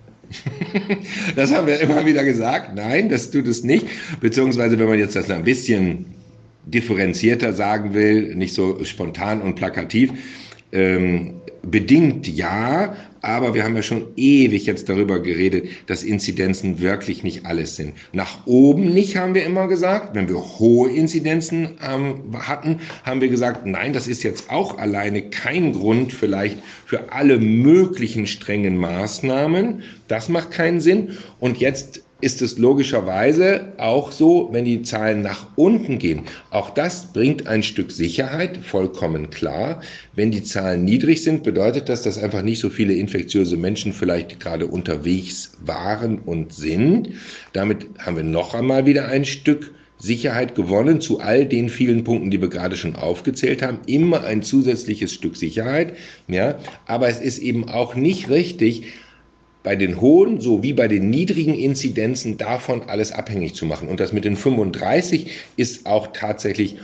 Das 1.35 1.53
haben 1.53 1.67
wir 1.67 1.79
immer 1.79 2.05
wieder 2.05 2.23
gesagt. 2.23 2.75
Nein, 2.75 3.09
das 3.09 3.31
tut 3.31 3.47
es 3.47 3.63
nicht. 3.63 3.85
Beziehungsweise, 4.19 4.77
wenn 4.79 4.87
man 4.87 4.99
jetzt 4.99 5.15
das 5.15 5.29
ein 5.29 5.43
bisschen 5.43 6.05
differenzierter 6.65 7.53
sagen 7.53 7.93
will, 7.93 8.35
nicht 8.35 8.53
so 8.53 8.83
spontan 8.83 9.41
und 9.41 9.55
plakativ. 9.55 10.11
Ähm, 10.71 11.41
bedingt 11.63 12.27
ja, 12.27 12.95
aber 13.21 13.53
wir 13.53 13.63
haben 13.63 13.75
ja 13.75 13.83
schon 13.83 14.07
ewig 14.15 14.65
jetzt 14.65 14.89
darüber 14.89 15.19
geredet, 15.19 15.67
dass 15.85 16.03
Inzidenzen 16.03 16.79
wirklich 16.79 17.23
nicht 17.23 17.45
alles 17.45 17.75
sind. 17.75 17.93
Nach 18.13 18.47
oben 18.47 18.93
nicht, 18.93 19.15
haben 19.15 19.35
wir 19.35 19.45
immer 19.45 19.67
gesagt. 19.67 20.15
Wenn 20.15 20.27
wir 20.27 20.37
hohe 20.37 20.89
Inzidenzen 20.89 21.77
ähm, 21.87 22.35
hatten, 22.39 22.79
haben 23.03 23.21
wir 23.21 23.29
gesagt, 23.29 23.65
nein, 23.65 23.93
das 23.93 24.07
ist 24.07 24.23
jetzt 24.23 24.49
auch 24.49 24.77
alleine 24.79 25.21
kein 25.29 25.73
Grund 25.73 26.13
vielleicht 26.13 26.57
für 26.85 27.11
alle 27.11 27.37
möglichen 27.37 28.25
strengen 28.25 28.77
Maßnahmen. 28.77 29.83
Das 30.07 30.27
macht 30.27 30.51
keinen 30.51 30.81
Sinn. 30.81 31.17
Und 31.39 31.57
jetzt 31.59 32.01
ist 32.21 32.41
es 32.41 32.57
logischerweise 32.57 33.73
auch 33.77 34.11
so, 34.11 34.49
wenn 34.51 34.65
die 34.65 34.81
Zahlen 34.83 35.21
nach 35.21 35.47
unten 35.55 35.99
gehen. 35.99 36.23
Auch 36.51 36.69
das 36.69 37.11
bringt 37.11 37.47
ein 37.47 37.63
Stück 37.63 37.91
Sicherheit, 37.91 38.57
vollkommen 38.57 39.29
klar. 39.29 39.81
Wenn 40.15 40.31
die 40.31 40.43
Zahlen 40.43 40.85
niedrig 40.85 41.23
sind, 41.23 41.43
bedeutet 41.43 41.89
das, 41.89 42.03
dass 42.03 42.17
einfach 42.17 42.43
nicht 42.43 42.59
so 42.59 42.69
viele 42.69 42.93
infektiöse 42.93 43.57
Menschen 43.57 43.93
vielleicht 43.93 44.39
gerade 44.39 44.67
unterwegs 44.67 45.51
waren 45.65 46.19
und 46.19 46.53
sind. 46.53 47.09
Damit 47.53 47.87
haben 47.99 48.17
wir 48.17 48.23
noch 48.23 48.53
einmal 48.53 48.85
wieder 48.85 49.07
ein 49.07 49.25
Stück 49.25 49.71
Sicherheit 50.01 50.55
gewonnen 50.55 50.99
zu 50.99 51.19
all 51.19 51.45
den 51.45 51.69
vielen 51.69 52.03
Punkten, 52.03 52.31
die 52.31 52.41
wir 52.41 52.49
gerade 52.49 52.75
schon 52.75 52.95
aufgezählt 52.95 53.61
haben. 53.61 53.79
Immer 53.85 54.23
ein 54.23 54.41
zusätzliches 54.41 55.13
Stück 55.13 55.37
Sicherheit. 55.37 55.93
Ja, 56.27 56.57
aber 56.87 57.07
es 57.07 57.19
ist 57.19 57.39
eben 57.39 57.69
auch 57.69 57.95
nicht 57.95 58.29
richtig, 58.29 58.85
bei 59.63 59.75
den 59.75 60.01
hohen 60.01 60.41
sowie 60.41 60.73
bei 60.73 60.87
den 60.87 61.09
niedrigen 61.09 61.53
Inzidenzen 61.53 62.37
davon 62.37 62.83
alles 62.83 63.11
abhängig 63.11 63.53
zu 63.53 63.65
machen. 63.65 63.87
Und 63.87 63.99
das 63.99 64.13
mit 64.13 64.25
den 64.25 64.35
35 64.35 65.31
ist 65.55 65.85
auch 65.85 66.07
tatsächlich 66.13 66.77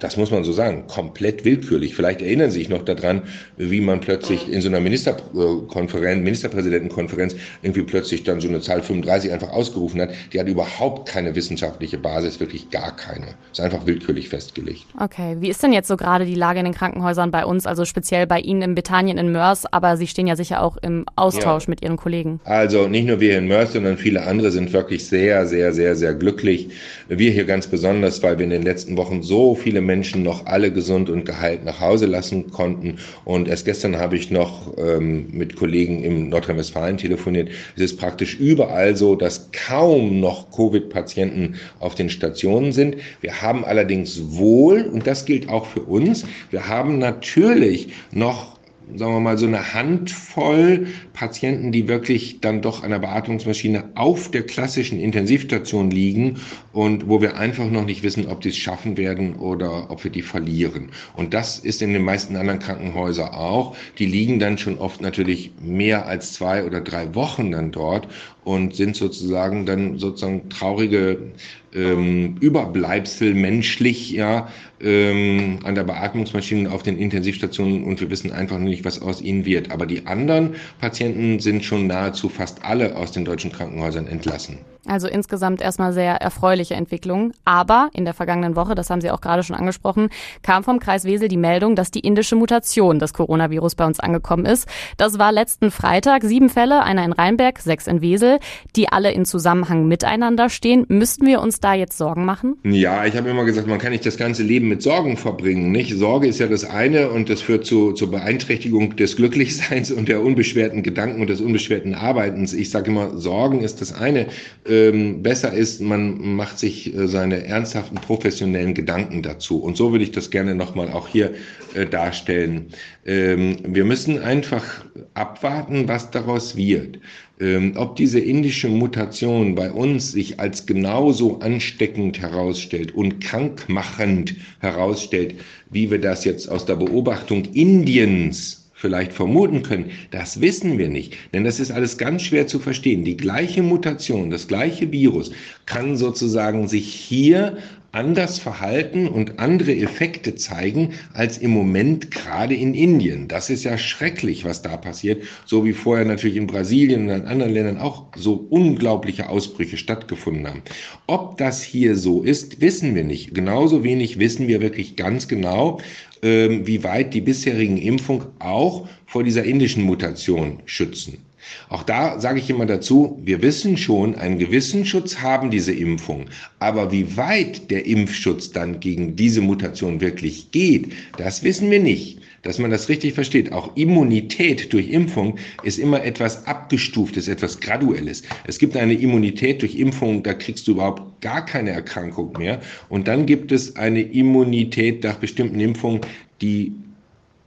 das 0.00 0.16
muss 0.16 0.30
man 0.30 0.44
so 0.44 0.52
sagen, 0.52 0.86
komplett 0.86 1.44
willkürlich. 1.44 1.94
Vielleicht 1.94 2.22
erinnern 2.22 2.50
Sie 2.50 2.60
sich 2.60 2.68
noch 2.68 2.84
daran, 2.84 3.22
wie 3.56 3.80
man 3.80 4.00
plötzlich 4.00 4.50
in 4.50 4.60
so 4.60 4.68
einer 4.68 4.80
Ministerkonferenz, 4.80 6.22
Ministerpräsidentenkonferenz 6.22 7.36
irgendwie 7.62 7.82
plötzlich 7.82 8.24
dann 8.24 8.40
so 8.40 8.48
eine 8.48 8.60
Zahl 8.60 8.82
35 8.82 9.32
einfach 9.32 9.50
ausgerufen 9.50 10.00
hat. 10.00 10.10
Die 10.32 10.40
hat 10.40 10.48
überhaupt 10.48 11.08
keine 11.08 11.34
wissenschaftliche 11.34 11.98
Basis, 11.98 12.40
wirklich 12.40 12.70
gar 12.70 12.94
keine. 12.96 13.26
Ist 13.50 13.60
einfach 13.60 13.86
willkürlich 13.86 14.28
festgelegt. 14.28 14.86
Okay, 15.00 15.36
wie 15.40 15.48
ist 15.48 15.62
denn 15.62 15.72
jetzt 15.72 15.88
so 15.88 15.96
gerade 15.96 16.24
die 16.24 16.34
Lage 16.34 16.58
in 16.58 16.64
den 16.64 16.74
Krankenhäusern 16.74 17.30
bei 17.30 17.44
uns, 17.44 17.66
also 17.66 17.84
speziell 17.84 18.26
bei 18.26 18.40
Ihnen 18.40 18.62
in 18.62 18.74
Bethanien 18.74 19.18
in 19.18 19.32
Mörs, 19.32 19.66
aber 19.72 19.96
Sie 19.96 20.06
stehen 20.06 20.26
ja 20.26 20.36
sicher 20.36 20.62
auch 20.62 20.76
im 20.78 21.04
Austausch 21.16 21.64
ja. 21.64 21.70
mit 21.70 21.82
Ihren 21.82 21.96
Kollegen. 21.96 22.40
Also 22.44 22.88
nicht 22.88 23.06
nur 23.06 23.20
wir 23.20 23.38
in 23.38 23.48
Mörs, 23.48 23.72
sondern 23.72 23.98
viele 23.98 24.22
andere 24.26 24.50
sind 24.50 24.72
wirklich 24.72 25.06
sehr, 25.06 25.46
sehr, 25.46 25.72
sehr, 25.72 25.96
sehr 25.96 26.14
glücklich. 26.14 26.68
Wir 27.08 27.30
hier 27.30 27.44
ganz 27.44 27.66
besonders, 27.66 28.22
weil 28.22 28.38
wir 28.38 28.44
in 28.44 28.50
den 28.50 28.62
letzten 28.62 28.96
Wochen 28.96 29.22
so 29.22 29.54
viele 29.54 29.80
Menschen 29.88 30.22
noch 30.22 30.44
alle 30.46 30.70
gesund 30.70 31.08
und 31.08 31.24
geheilt 31.24 31.64
nach 31.64 31.80
Hause 31.80 32.06
lassen 32.06 32.50
konnten. 32.50 32.98
Und 33.24 33.48
erst 33.48 33.64
gestern 33.64 33.96
habe 33.96 34.16
ich 34.16 34.30
noch 34.30 34.76
ähm, 34.76 35.28
mit 35.32 35.56
Kollegen 35.56 36.04
im 36.04 36.28
Nordrhein-Westfalen 36.28 36.98
telefoniert. 36.98 37.48
Es 37.74 37.82
ist 37.82 37.96
praktisch 37.96 38.38
überall 38.38 38.94
so, 38.94 39.16
dass 39.16 39.50
kaum 39.52 40.20
noch 40.20 40.52
Covid-Patienten 40.52 41.56
auf 41.80 41.94
den 41.94 42.10
Stationen 42.10 42.72
sind. 42.72 42.96
Wir 43.22 43.40
haben 43.40 43.64
allerdings 43.64 44.36
wohl, 44.36 44.82
und 44.82 45.06
das 45.06 45.24
gilt 45.24 45.48
auch 45.48 45.64
für 45.64 45.80
uns, 45.80 46.26
wir 46.50 46.68
haben 46.68 46.98
natürlich 46.98 47.88
noch 48.12 48.57
sagen 48.96 49.12
wir 49.12 49.20
mal, 49.20 49.38
so 49.38 49.46
eine 49.46 49.74
Handvoll 49.74 50.86
Patienten, 51.12 51.72
die 51.72 51.88
wirklich 51.88 52.40
dann 52.40 52.62
doch 52.62 52.82
an 52.82 52.90
der 52.90 52.98
Beatmungsmaschine 52.98 53.84
auf 53.94 54.30
der 54.30 54.42
klassischen 54.42 55.00
Intensivstation 55.00 55.90
liegen 55.90 56.40
und 56.72 57.08
wo 57.08 57.20
wir 57.20 57.36
einfach 57.36 57.68
noch 57.70 57.84
nicht 57.84 58.02
wissen, 58.02 58.26
ob 58.26 58.40
die 58.40 58.50
es 58.50 58.56
schaffen 58.56 58.96
werden 58.96 59.36
oder 59.36 59.90
ob 59.90 60.04
wir 60.04 60.10
die 60.10 60.22
verlieren. 60.22 60.90
Und 61.16 61.34
das 61.34 61.58
ist 61.58 61.82
in 61.82 61.92
den 61.92 62.04
meisten 62.04 62.36
anderen 62.36 62.60
Krankenhäusern 62.60 63.30
auch. 63.30 63.76
Die 63.98 64.06
liegen 64.06 64.38
dann 64.38 64.58
schon 64.58 64.78
oft 64.78 65.00
natürlich 65.00 65.50
mehr 65.60 66.06
als 66.06 66.32
zwei 66.32 66.64
oder 66.64 66.80
drei 66.80 67.14
Wochen 67.14 67.50
dann 67.50 67.72
dort 67.72 68.08
und 68.44 68.74
sind 68.74 68.96
sozusagen 68.96 69.66
dann 69.66 69.98
sozusagen 69.98 70.48
traurige 70.48 71.32
ähm, 71.78 72.36
Überbleibsel 72.40 73.34
menschlich 73.34 74.10
ja 74.10 74.48
ähm, 74.80 75.60
an 75.64 75.74
der 75.74 75.84
Beatmungsmaschine 75.84 76.70
auf 76.70 76.82
den 76.82 76.98
Intensivstationen 76.98 77.84
und 77.84 78.00
wir 78.00 78.10
wissen 78.10 78.32
einfach 78.32 78.58
nicht, 78.58 78.84
was 78.84 79.00
aus 79.00 79.20
ihnen 79.20 79.44
wird. 79.44 79.70
Aber 79.70 79.86
die 79.86 80.06
anderen 80.06 80.54
Patienten 80.80 81.38
sind 81.40 81.64
schon 81.64 81.86
nahezu 81.86 82.28
fast 82.28 82.64
alle 82.64 82.96
aus 82.96 83.12
den 83.12 83.24
deutschen 83.24 83.52
Krankenhäusern 83.52 84.06
entlassen. 84.06 84.58
Also 84.86 85.06
insgesamt 85.06 85.60
erstmal 85.60 85.92
sehr 85.92 86.14
erfreuliche 86.14 86.74
Entwicklung. 86.74 87.32
Aber 87.44 87.90
in 87.92 88.04
der 88.04 88.14
vergangenen 88.14 88.56
Woche, 88.56 88.74
das 88.74 88.88
haben 88.88 89.00
Sie 89.00 89.10
auch 89.10 89.20
gerade 89.20 89.42
schon 89.42 89.56
angesprochen, 89.56 90.08
kam 90.42 90.64
vom 90.64 90.80
Kreis 90.80 91.04
Wesel 91.04 91.28
die 91.28 91.36
Meldung, 91.36 91.76
dass 91.76 91.90
die 91.90 92.00
indische 92.00 92.36
Mutation 92.36 92.98
des 92.98 93.12
Coronavirus 93.12 93.74
bei 93.74 93.84
uns 93.84 94.00
angekommen 94.00 94.46
ist. 94.46 94.66
Das 94.96 95.18
war 95.18 95.30
letzten 95.30 95.70
Freitag 95.70 96.24
sieben 96.24 96.48
Fälle, 96.48 96.82
einer 96.82 97.04
in 97.04 97.12
Rheinberg, 97.12 97.58
sechs 97.58 97.86
in 97.86 98.00
Wesel, 98.00 98.38
die 98.76 98.88
alle 98.88 99.12
in 99.12 99.26
Zusammenhang 99.26 99.86
miteinander 99.88 100.48
stehen. 100.48 100.86
Müssten 100.88 101.26
wir 101.26 101.42
uns 101.42 101.60
da 101.60 101.67
da 101.68 101.74
jetzt 101.74 101.98
Sorgen 101.98 102.24
machen? 102.24 102.56
Ja, 102.64 103.04
ich 103.04 103.14
habe 103.14 103.28
immer 103.28 103.44
gesagt, 103.44 103.66
man 103.66 103.78
kann 103.78 103.92
nicht 103.92 104.06
das 104.06 104.16
ganze 104.16 104.42
Leben 104.42 104.68
mit 104.68 104.82
Sorgen 104.82 105.18
verbringen. 105.18 105.70
Nicht? 105.70 105.94
Sorge 105.94 106.26
ist 106.26 106.40
ja 106.40 106.46
das 106.46 106.64
eine 106.64 107.10
und 107.10 107.28
das 107.28 107.42
führt 107.42 107.66
zu, 107.66 107.92
zur 107.92 108.10
Beeinträchtigung 108.10 108.96
des 108.96 109.16
Glücklichseins 109.16 109.90
und 109.90 110.08
der 110.08 110.22
unbeschwerten 110.22 110.82
Gedanken 110.82 111.20
und 111.20 111.28
des 111.28 111.42
unbeschwerten 111.42 111.94
Arbeitens. 111.94 112.54
Ich 112.54 112.70
sage 112.70 112.90
immer, 112.90 113.18
Sorgen 113.18 113.60
ist 113.60 113.82
das 113.82 113.92
eine. 113.92 114.28
Ähm, 114.66 115.22
besser 115.22 115.52
ist, 115.52 115.80
man 115.82 116.36
macht 116.36 116.58
sich 116.58 116.94
äh, 116.94 117.06
seine 117.06 117.44
ernsthaften 117.44 117.96
professionellen 117.96 118.72
Gedanken 118.72 119.22
dazu. 119.22 119.58
Und 119.58 119.76
so 119.76 119.92
würde 119.92 120.04
ich 120.04 120.12
das 120.12 120.30
gerne 120.30 120.54
nochmal 120.54 120.90
auch 120.90 121.08
hier 121.08 121.34
äh, 121.74 121.84
darstellen. 121.84 122.68
Ähm, 123.04 123.58
wir 123.62 123.84
müssen 123.84 124.18
einfach 124.18 124.64
abwarten, 125.12 125.86
was 125.86 126.10
daraus 126.10 126.56
wird. 126.56 126.98
Ähm, 127.40 127.74
ob 127.76 127.94
diese 127.94 128.18
indische 128.18 128.68
Mutation 128.68 129.54
bei 129.54 129.70
uns 129.70 130.10
sich 130.10 130.40
als 130.40 130.66
genauso 130.66 131.38
ansteckend 131.38 132.20
herausstellt 132.20 132.94
und 132.94 133.20
krankmachend 133.20 134.34
herausstellt, 134.58 135.36
wie 135.70 135.90
wir 135.90 136.00
das 136.00 136.24
jetzt 136.24 136.50
aus 136.50 136.66
der 136.66 136.76
Beobachtung 136.76 137.44
Indiens 137.52 138.68
vielleicht 138.78 139.12
vermuten 139.12 139.62
können, 139.62 139.90
das 140.10 140.40
wissen 140.40 140.78
wir 140.78 140.88
nicht. 140.88 141.16
Denn 141.32 141.44
das 141.44 141.60
ist 141.60 141.70
alles 141.70 141.98
ganz 141.98 142.22
schwer 142.22 142.46
zu 142.46 142.58
verstehen. 142.58 143.04
Die 143.04 143.16
gleiche 143.16 143.62
Mutation, 143.62 144.30
das 144.30 144.46
gleiche 144.46 144.90
Virus 144.92 145.32
kann 145.66 145.96
sozusagen 145.96 146.68
sich 146.68 146.92
hier 146.92 147.58
anders 147.92 148.38
verhalten 148.38 149.08
und 149.08 149.38
andere 149.38 149.74
Effekte 149.74 150.34
zeigen 150.34 150.90
als 151.14 151.38
im 151.38 151.50
Moment 151.50 152.10
gerade 152.10 152.54
in 152.54 152.74
Indien. 152.74 153.28
Das 153.28 153.48
ist 153.48 153.64
ja 153.64 153.78
schrecklich, 153.78 154.44
was 154.44 154.62
da 154.62 154.76
passiert, 154.76 155.22
so 155.46 155.64
wie 155.64 155.72
vorher 155.72 156.04
natürlich 156.04 156.36
in 156.36 156.46
Brasilien 156.46 157.08
und 157.08 157.10
in 157.10 157.26
anderen 157.26 157.52
Ländern 157.52 157.78
auch 157.78 158.04
so 158.16 158.46
unglaubliche 158.50 159.28
Ausbrüche 159.28 159.78
stattgefunden 159.78 160.46
haben. 160.46 160.62
Ob 161.06 161.38
das 161.38 161.62
hier 161.62 161.96
so 161.96 162.22
ist, 162.22 162.60
wissen 162.60 162.94
wir 162.94 163.04
nicht. 163.04 163.34
Genauso 163.34 163.84
wenig 163.84 164.18
wissen 164.18 164.48
wir 164.48 164.60
wirklich 164.60 164.96
ganz 164.96 165.26
genau, 165.26 165.80
ähm, 166.22 166.66
wie 166.66 166.84
weit 166.84 167.14
die 167.14 167.20
bisherigen 167.20 167.78
Impfungen 167.78 168.26
auch 168.38 168.88
vor 169.06 169.24
dieser 169.24 169.44
indischen 169.44 169.84
Mutation 169.84 170.60
schützen. 170.66 171.27
Auch 171.68 171.82
da 171.82 172.18
sage 172.20 172.38
ich 172.40 172.50
immer 172.50 172.66
dazu, 172.66 173.18
wir 173.22 173.42
wissen 173.42 173.76
schon, 173.76 174.14
einen 174.14 174.38
gewissen 174.38 174.84
Schutz 174.84 175.20
haben 175.20 175.50
diese 175.50 175.72
Impfungen. 175.72 176.30
Aber 176.58 176.92
wie 176.92 177.16
weit 177.16 177.70
der 177.70 177.86
Impfschutz 177.86 178.50
dann 178.50 178.80
gegen 178.80 179.16
diese 179.16 179.40
Mutation 179.40 180.00
wirklich 180.00 180.50
geht, 180.50 180.92
das 181.16 181.42
wissen 181.42 181.70
wir 181.70 181.80
nicht. 181.80 182.18
Dass 182.42 182.58
man 182.58 182.70
das 182.70 182.88
richtig 182.88 183.14
versteht. 183.14 183.52
Auch 183.52 183.76
Immunität 183.76 184.72
durch 184.72 184.90
Impfung 184.90 185.38
ist 185.64 185.78
immer 185.78 186.04
etwas 186.04 186.46
Abgestuftes, 186.46 187.26
etwas 187.26 187.58
Graduelles. 187.58 188.22
Es 188.46 188.58
gibt 188.58 188.76
eine 188.76 188.94
Immunität 188.94 189.60
durch 189.60 189.74
Impfung, 189.74 190.22
da 190.22 190.34
kriegst 190.34 190.68
du 190.68 190.72
überhaupt 190.72 191.20
gar 191.20 191.44
keine 191.44 191.70
Erkrankung 191.70 192.34
mehr. 192.38 192.60
Und 192.88 193.08
dann 193.08 193.26
gibt 193.26 193.50
es 193.50 193.74
eine 193.74 194.02
Immunität 194.02 195.02
nach 195.02 195.16
bestimmten 195.16 195.58
Impfungen, 195.58 196.00
die 196.40 196.72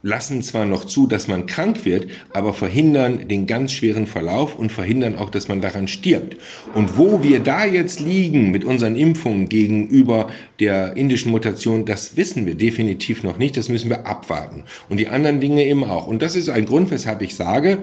lassen 0.03 0.41
zwar 0.41 0.65
noch 0.65 0.85
zu, 0.85 1.07
dass 1.07 1.27
man 1.27 1.45
krank 1.45 1.85
wird, 1.85 2.07
aber 2.33 2.53
verhindern 2.53 3.27
den 3.27 3.45
ganz 3.47 3.71
schweren 3.71 4.07
Verlauf 4.07 4.57
und 4.57 4.71
verhindern 4.71 5.15
auch, 5.15 5.29
dass 5.29 5.47
man 5.47 5.61
daran 5.61 5.87
stirbt. 5.87 6.37
Und 6.73 6.97
wo 6.97 7.21
wir 7.23 7.39
da 7.39 7.65
jetzt 7.65 7.99
liegen 7.99 8.51
mit 8.51 8.63
unseren 8.63 8.95
Impfungen 8.95 9.47
gegenüber 9.47 10.29
der 10.59 10.95
indischen 10.97 11.31
Mutation, 11.31 11.85
das 11.85 12.17
wissen 12.17 12.45
wir 12.45 12.55
definitiv 12.55 13.23
noch 13.23 13.37
nicht. 13.37 13.57
Das 13.57 13.69
müssen 13.69 13.89
wir 13.89 14.05
abwarten. 14.05 14.63
Und 14.89 14.97
die 14.97 15.07
anderen 15.07 15.39
Dinge 15.39 15.65
eben 15.65 15.83
auch. 15.83 16.07
Und 16.07 16.21
das 16.21 16.35
ist 16.35 16.49
ein 16.49 16.65
Grund, 16.65 16.91
weshalb 16.91 17.21
ich 17.21 17.35
sage, 17.35 17.79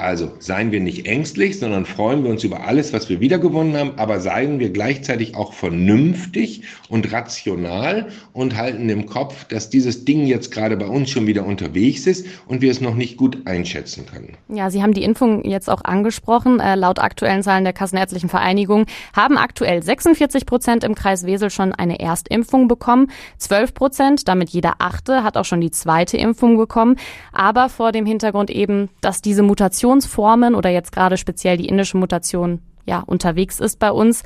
also 0.00 0.32
seien 0.38 0.72
wir 0.72 0.80
nicht 0.80 1.06
ängstlich, 1.06 1.58
sondern 1.58 1.84
freuen 1.84 2.24
wir 2.24 2.30
uns 2.30 2.42
über 2.42 2.64
alles, 2.64 2.94
was 2.94 3.10
wir 3.10 3.20
wiedergewonnen 3.20 3.76
haben, 3.76 3.92
aber 3.96 4.18
seien 4.20 4.58
wir 4.58 4.70
gleichzeitig 4.70 5.34
auch 5.34 5.52
vernünftig 5.52 6.62
und 6.88 7.12
rational 7.12 8.08
und 8.32 8.56
halten 8.56 8.88
im 8.88 9.04
Kopf, 9.04 9.44
dass 9.44 9.68
dieses 9.68 10.06
Ding 10.06 10.26
jetzt 10.26 10.52
gerade 10.52 10.78
bei 10.78 10.86
uns 10.86 11.10
schon 11.10 11.26
wieder 11.26 11.44
unterwegs 11.60 12.06
ist 12.06 12.26
und 12.46 12.60
wir 12.60 12.70
es 12.70 12.80
noch 12.80 12.94
nicht 12.94 13.16
gut 13.16 13.46
einschätzen 13.46 14.06
können. 14.06 14.36
Ja, 14.48 14.70
Sie 14.70 14.82
haben 14.82 14.94
die 14.94 15.04
Impfung 15.04 15.44
jetzt 15.44 15.68
auch 15.70 15.84
angesprochen. 15.84 16.60
Äh, 16.60 16.74
laut 16.74 16.98
aktuellen 16.98 17.42
Zahlen 17.42 17.64
der 17.64 17.72
Kassenärztlichen 17.72 18.28
Vereinigung 18.28 18.86
haben 19.14 19.36
aktuell 19.36 19.82
46 19.82 20.46
Prozent 20.46 20.84
im 20.84 20.94
Kreis 20.94 21.24
Wesel 21.24 21.50
schon 21.50 21.72
eine 21.72 22.00
Erstimpfung 22.00 22.68
bekommen. 22.68 23.10
12 23.38 23.74
Prozent, 23.74 24.28
damit 24.28 24.50
jeder 24.50 24.74
Achte, 24.78 25.22
hat 25.22 25.36
auch 25.36 25.44
schon 25.44 25.60
die 25.60 25.70
zweite 25.70 26.16
Impfung 26.16 26.56
bekommen. 26.56 26.96
Aber 27.32 27.68
vor 27.68 27.92
dem 27.92 28.06
Hintergrund 28.06 28.50
eben, 28.50 28.88
dass 29.00 29.22
diese 29.22 29.42
Mutation 29.42 29.70
Mutationsformen 29.70 30.54
oder 30.54 30.70
jetzt 30.70 30.92
gerade 30.92 31.16
speziell 31.16 31.56
die 31.56 31.66
indische 31.66 31.96
Mutation 31.96 32.60
ja 32.86 33.00
unterwegs 33.00 33.60
ist 33.60 33.78
bei 33.78 33.92
uns. 33.92 34.22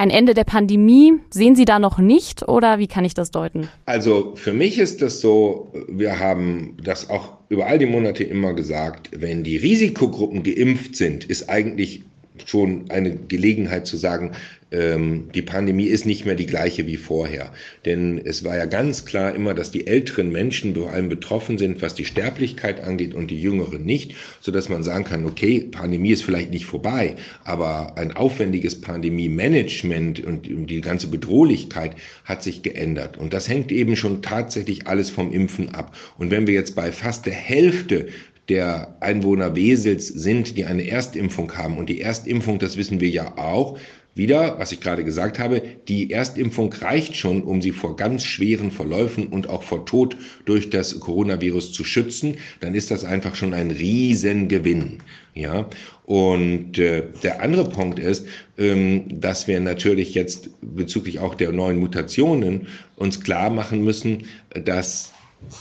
Ein 0.00 0.08
Ende 0.08 0.32
der 0.32 0.44
Pandemie 0.44 1.12
sehen 1.28 1.54
Sie 1.54 1.66
da 1.66 1.78
noch 1.78 1.98
nicht 1.98 2.48
oder 2.48 2.78
wie 2.78 2.86
kann 2.86 3.04
ich 3.04 3.12
das 3.12 3.30
deuten? 3.30 3.68
Also 3.84 4.32
für 4.34 4.54
mich 4.54 4.78
ist 4.78 5.02
das 5.02 5.20
so, 5.20 5.70
wir 5.88 6.18
haben 6.18 6.78
das 6.82 7.10
auch 7.10 7.34
über 7.50 7.66
all 7.66 7.78
die 7.78 7.84
Monate 7.84 8.24
immer 8.24 8.54
gesagt, 8.54 9.10
wenn 9.12 9.44
die 9.44 9.58
Risikogruppen 9.58 10.42
geimpft 10.42 10.96
sind, 10.96 11.24
ist 11.24 11.50
eigentlich 11.50 12.02
schon 12.48 12.90
eine 12.90 13.16
Gelegenheit 13.16 13.86
zu 13.86 13.96
sagen, 13.96 14.32
ähm, 14.72 15.30
die 15.34 15.42
Pandemie 15.42 15.86
ist 15.86 16.06
nicht 16.06 16.24
mehr 16.24 16.34
die 16.34 16.46
gleiche 16.46 16.86
wie 16.86 16.96
vorher. 16.96 17.52
Denn 17.84 18.20
es 18.24 18.44
war 18.44 18.56
ja 18.56 18.66
ganz 18.66 19.04
klar 19.04 19.34
immer, 19.34 19.54
dass 19.54 19.70
die 19.70 19.86
älteren 19.86 20.30
Menschen 20.30 20.74
vor 20.74 20.92
allem 20.92 21.08
betroffen 21.08 21.58
sind, 21.58 21.82
was 21.82 21.94
die 21.94 22.04
Sterblichkeit 22.04 22.82
angeht 22.82 23.14
und 23.14 23.30
die 23.30 23.40
jüngeren 23.40 23.84
nicht, 23.84 24.14
so 24.40 24.52
dass 24.52 24.68
man 24.68 24.82
sagen 24.82 25.04
kann, 25.04 25.26
okay, 25.26 25.60
Pandemie 25.60 26.10
ist 26.10 26.22
vielleicht 26.22 26.50
nicht 26.50 26.66
vorbei, 26.66 27.16
aber 27.44 27.96
ein 27.96 28.12
aufwendiges 28.12 28.80
Pandemie-Management 28.80 30.24
und 30.24 30.46
die 30.46 30.80
ganze 30.80 31.08
Bedrohlichkeit 31.08 31.96
hat 32.24 32.42
sich 32.42 32.62
geändert. 32.62 33.18
Und 33.18 33.32
das 33.32 33.48
hängt 33.48 33.72
eben 33.72 33.96
schon 33.96 34.22
tatsächlich 34.22 34.86
alles 34.86 35.10
vom 35.10 35.32
Impfen 35.32 35.74
ab. 35.74 35.96
Und 36.18 36.30
wenn 36.30 36.46
wir 36.46 36.54
jetzt 36.54 36.76
bei 36.76 36.92
fast 36.92 37.26
der 37.26 37.34
Hälfte 37.34 38.08
der 38.50 38.96
Einwohner 39.00 39.56
Wesels 39.56 40.08
sind, 40.08 40.56
die 40.58 40.64
eine 40.64 40.86
Erstimpfung 40.86 41.56
haben. 41.56 41.78
Und 41.78 41.88
die 41.88 42.00
Erstimpfung, 42.00 42.58
das 42.58 42.76
wissen 42.76 43.00
wir 43.00 43.08
ja 43.08 43.38
auch, 43.38 43.78
wieder, 44.14 44.58
was 44.58 44.72
ich 44.72 44.80
gerade 44.80 45.04
gesagt 45.04 45.38
habe, 45.38 45.62
die 45.86 46.10
Erstimpfung 46.10 46.72
reicht 46.72 47.16
schon, 47.16 47.44
um 47.44 47.62
sie 47.62 47.70
vor 47.70 47.94
ganz 47.94 48.24
schweren 48.24 48.72
Verläufen 48.72 49.28
und 49.28 49.48
auch 49.48 49.62
vor 49.62 49.86
Tod 49.86 50.16
durch 50.46 50.68
das 50.68 50.98
Coronavirus 50.98 51.72
zu 51.72 51.84
schützen. 51.84 52.36
Dann 52.58 52.74
ist 52.74 52.90
das 52.90 53.04
einfach 53.04 53.36
schon 53.36 53.54
ein 53.54 53.70
Riesengewinn. 53.70 54.98
Ja, 55.34 55.70
und 56.06 56.76
äh, 56.76 57.04
der 57.22 57.40
andere 57.40 57.68
Punkt 57.68 58.00
ist, 58.00 58.26
ähm, 58.58 59.20
dass 59.20 59.46
wir 59.46 59.60
natürlich 59.60 60.12
jetzt 60.14 60.50
bezüglich 60.60 61.20
auch 61.20 61.36
der 61.36 61.52
neuen 61.52 61.78
Mutationen 61.78 62.66
uns 62.96 63.20
klar 63.20 63.48
machen 63.48 63.84
müssen, 63.84 64.24
dass 64.64 65.12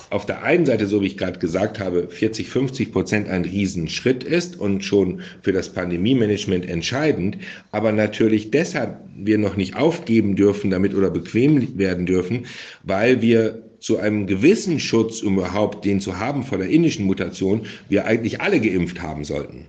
auf 0.10 0.26
der 0.26 0.44
einen 0.44 0.66
Seite, 0.66 0.88
so 0.88 1.02
wie 1.02 1.08
ich 1.08 1.18
gerade 1.18 1.40
gesagt 1.40 1.80
habe, 1.80 2.08
40, 2.10 2.50
50 2.50 2.92
Prozent 2.92 3.30
ein 3.30 3.46
Riesenschritt 3.46 4.24
ist 4.24 4.60
und 4.60 4.84
schon 4.84 5.22
für 5.42 5.52
das 5.52 5.70
Pandemie-Management 5.74 6.70
entscheidend, 6.70 7.38
aber 7.72 7.92
natürlich 7.92 8.52
deshalb 8.52 9.00
wir 9.16 9.38
noch 9.38 9.56
nicht 9.56 9.76
aufgeben 9.76 10.36
dürfen 10.36 10.70
damit 10.70 10.94
oder 10.94 11.10
bequem 11.10 11.78
werden 11.78 12.06
dürfen, 12.06 12.46
weil 12.84 13.22
wir 13.22 13.64
zu 13.80 13.98
einem 13.98 14.28
gewissen 14.28 14.80
Schutz, 14.80 15.22
um 15.22 15.38
überhaupt 15.38 15.86
den 15.86 16.02
zu 16.02 16.20
haben 16.20 16.44
vor 16.44 16.58
der 16.58 16.70
indischen 16.70 17.06
Mutation, 17.06 17.66
wir 17.88 18.06
eigentlich 18.06 18.42
alle 18.42 18.60
geimpft 18.60 19.02
haben 19.02 19.24
sollten. 19.24 19.68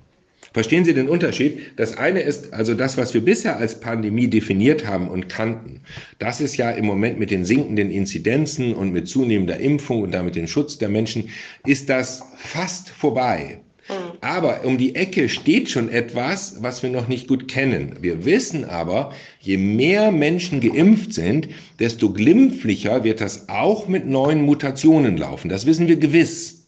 Verstehen 0.53 0.85
Sie 0.85 0.95
den 0.95 1.09
Unterschied? 1.09 1.61
Das 1.77 1.97
eine 1.97 2.21
ist 2.21 2.53
also 2.53 2.75
das, 2.75 2.97
was 2.97 3.15
wir 3.15 3.25
bisher 3.25 3.57
als 3.57 3.79
Pandemie 3.79 4.27
definiert 4.27 4.85
haben 4.85 5.09
und 5.09 5.29
kannten. 5.29 5.81
Das 6.19 6.41
ist 6.41 6.57
ja 6.57 6.71
im 6.73 6.87
Moment 6.87 7.21
mit 7.21 7.31
den 7.31 7.45
sinkenden 7.45 7.91
Inzidenzen 7.91 8.75
und 8.75 8.93
mit 8.93 9.07
zunehmender 9.07 9.59
Impfung 9.59 10.03
und 10.03 10.13
damit 10.13 10.35
dem 10.35 10.49
Schutz 10.49 10.77
der 10.77 10.89
Menschen, 10.89 11.29
ist 11.67 11.89
das 11.89 12.23
fast 12.37 12.91
vorbei. 12.91 13.61
Mhm. 13.89 13.95
Aber 14.23 14.65
um 14.65 14.77
die 14.77 14.97
Ecke 14.97 15.29
steht 15.29 15.71
schon 15.71 15.89
etwas, 15.89 16.57
was 16.61 16.83
wir 16.83 16.91
noch 16.91 17.07
nicht 17.07 17.29
gut 17.29 17.47
kennen. 17.47 17.97
Wir 18.01 18.25
wissen 18.25 18.65
aber, 18.65 19.13
je 19.39 19.57
mehr 19.57 20.11
Menschen 20.11 20.61
geimpft 20.61 21.13
sind, 21.13 21.49
desto 21.79 22.13
glimpflicher 22.13 23.05
wird 23.05 23.21
das 23.21 23.49
auch 23.49 23.87
mit 23.87 24.07
neuen 24.07 24.43
Mutationen 24.43 25.17
laufen. 25.17 25.49
Das 25.49 25.65
wissen 25.65 25.87
wir 25.87 25.97
gewiss. 25.97 26.67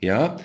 Ja, 0.00 0.36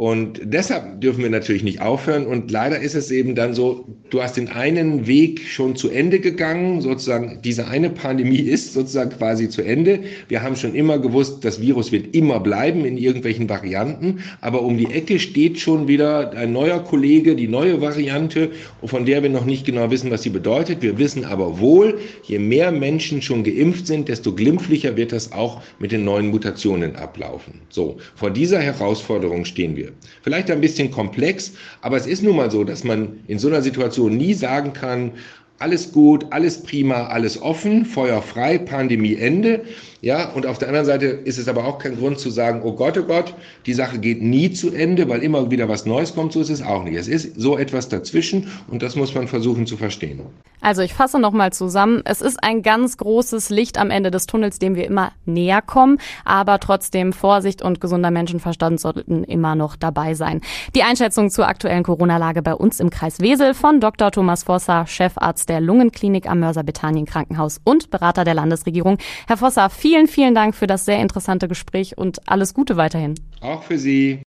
und 0.00 0.40
deshalb 0.44 1.00
dürfen 1.00 1.24
wir 1.24 1.30
natürlich 1.30 1.64
nicht 1.64 1.80
aufhören. 1.80 2.24
Und 2.24 2.52
leider 2.52 2.78
ist 2.78 2.94
es 2.94 3.10
eben 3.10 3.34
dann 3.34 3.52
so, 3.52 3.84
du 4.10 4.22
hast 4.22 4.36
den 4.36 4.48
einen 4.48 5.08
Weg 5.08 5.40
schon 5.40 5.74
zu 5.74 5.90
Ende 5.90 6.20
gegangen, 6.20 6.80
sozusagen 6.80 7.40
diese 7.42 7.66
eine 7.66 7.90
Pandemie 7.90 8.38
ist 8.38 8.74
sozusagen 8.74 9.10
quasi 9.10 9.48
zu 9.48 9.60
Ende. 9.60 9.98
Wir 10.28 10.44
haben 10.44 10.54
schon 10.54 10.76
immer 10.76 11.00
gewusst, 11.00 11.44
das 11.44 11.60
Virus 11.60 11.90
wird 11.90 12.14
immer 12.14 12.38
bleiben 12.38 12.84
in 12.84 12.96
irgendwelchen 12.96 13.48
Varianten. 13.48 14.20
Aber 14.40 14.62
um 14.62 14.78
die 14.78 14.86
Ecke 14.86 15.18
steht 15.18 15.58
schon 15.58 15.88
wieder 15.88 16.30
ein 16.30 16.52
neuer 16.52 16.78
Kollege, 16.78 17.34
die 17.34 17.48
neue 17.48 17.80
Variante, 17.80 18.52
von 18.84 19.04
der 19.04 19.24
wir 19.24 19.30
noch 19.30 19.46
nicht 19.46 19.66
genau 19.66 19.90
wissen, 19.90 20.12
was 20.12 20.22
sie 20.22 20.30
bedeutet. 20.30 20.80
Wir 20.80 20.96
wissen 20.96 21.24
aber 21.24 21.58
wohl, 21.58 21.98
je 22.22 22.38
mehr 22.38 22.70
Menschen 22.70 23.20
schon 23.20 23.42
geimpft 23.42 23.88
sind, 23.88 24.08
desto 24.08 24.32
glimpflicher 24.32 24.96
wird 24.96 25.10
das 25.10 25.32
auch 25.32 25.60
mit 25.80 25.90
den 25.90 26.04
neuen 26.04 26.28
Mutationen 26.28 26.94
ablaufen. 26.94 27.62
So, 27.68 27.96
vor 28.14 28.30
dieser 28.30 28.60
Herausforderung 28.60 29.44
stehen 29.44 29.74
wir. 29.74 29.87
Vielleicht 30.22 30.50
ein 30.50 30.60
bisschen 30.60 30.90
komplex, 30.90 31.52
aber 31.80 31.96
es 31.96 32.06
ist 32.06 32.22
nun 32.22 32.36
mal 32.36 32.50
so, 32.50 32.64
dass 32.64 32.84
man 32.84 33.20
in 33.26 33.38
so 33.38 33.48
einer 33.48 33.62
Situation 33.62 34.16
nie 34.16 34.34
sagen 34.34 34.72
kann, 34.72 35.12
alles 35.58 35.92
gut, 35.92 36.26
alles 36.30 36.62
prima, 36.62 37.06
alles 37.08 37.42
offen, 37.42 37.84
feuerfrei, 37.84 38.58
Pandemie 38.58 39.14
Ende. 39.14 39.64
Ja, 40.00 40.30
und 40.30 40.46
auf 40.46 40.58
der 40.58 40.68
anderen 40.68 40.86
Seite 40.86 41.06
ist 41.06 41.38
es 41.38 41.48
aber 41.48 41.64
auch 41.64 41.80
kein 41.80 41.96
Grund 41.96 42.20
zu 42.20 42.30
sagen, 42.30 42.60
oh 42.62 42.72
Gott, 42.72 42.96
oh 42.96 43.02
Gott, 43.02 43.34
die 43.66 43.74
Sache 43.74 43.98
geht 43.98 44.22
nie 44.22 44.52
zu 44.52 44.72
Ende, 44.72 45.08
weil 45.08 45.24
immer 45.24 45.50
wieder 45.50 45.68
was 45.68 45.86
Neues 45.86 46.14
kommt. 46.14 46.32
So 46.32 46.40
ist 46.40 46.50
es 46.50 46.62
auch 46.62 46.84
nicht. 46.84 46.96
Es 46.96 47.08
ist 47.08 47.40
so 47.40 47.58
etwas 47.58 47.88
dazwischen 47.88 48.46
und 48.68 48.82
das 48.82 48.94
muss 48.94 49.12
man 49.16 49.26
versuchen 49.26 49.66
zu 49.66 49.76
verstehen. 49.76 50.20
Also 50.60 50.82
ich 50.82 50.94
fasse 50.94 51.18
nochmal 51.18 51.52
zusammen. 51.52 52.02
Es 52.04 52.20
ist 52.20 52.42
ein 52.42 52.62
ganz 52.62 52.96
großes 52.96 53.50
Licht 53.50 53.76
am 53.78 53.90
Ende 53.90 54.12
des 54.12 54.26
Tunnels, 54.26 54.60
dem 54.60 54.76
wir 54.76 54.86
immer 54.86 55.12
näher 55.24 55.62
kommen. 55.62 55.98
Aber 56.24 56.60
trotzdem 56.60 57.12
Vorsicht 57.12 57.62
und 57.62 57.80
gesunder 57.80 58.12
Menschenverstand 58.12 58.80
sollten 58.80 59.24
immer 59.24 59.56
noch 59.56 59.74
dabei 59.74 60.14
sein. 60.14 60.40
Die 60.76 60.84
Einschätzung 60.84 61.30
zur 61.30 61.48
aktuellen 61.48 61.82
Corona-Lage 61.82 62.42
bei 62.42 62.54
uns 62.54 62.78
im 62.78 62.90
Kreis 62.90 63.20
Wesel 63.20 63.54
von 63.54 63.80
Dr. 63.80 64.12
Thomas 64.12 64.44
Vosser, 64.44 64.86
Chefarzt 64.86 65.47
der 65.48 65.60
Lungenklinik 65.60 66.28
am 66.28 66.40
Mörser 66.40 66.62
Bethanien 66.62 67.06
Krankenhaus 67.06 67.60
und 67.64 67.90
Berater 67.90 68.24
der 68.24 68.34
Landesregierung. 68.34 68.98
Herr 69.26 69.36
Vosser, 69.36 69.70
vielen, 69.70 70.06
vielen 70.06 70.34
Dank 70.34 70.54
für 70.54 70.66
das 70.66 70.84
sehr 70.84 71.00
interessante 71.00 71.48
Gespräch 71.48 71.98
und 71.98 72.28
alles 72.28 72.54
Gute 72.54 72.76
weiterhin. 72.76 73.14
Auch 73.40 73.62
für 73.62 73.78
Sie. 73.78 74.16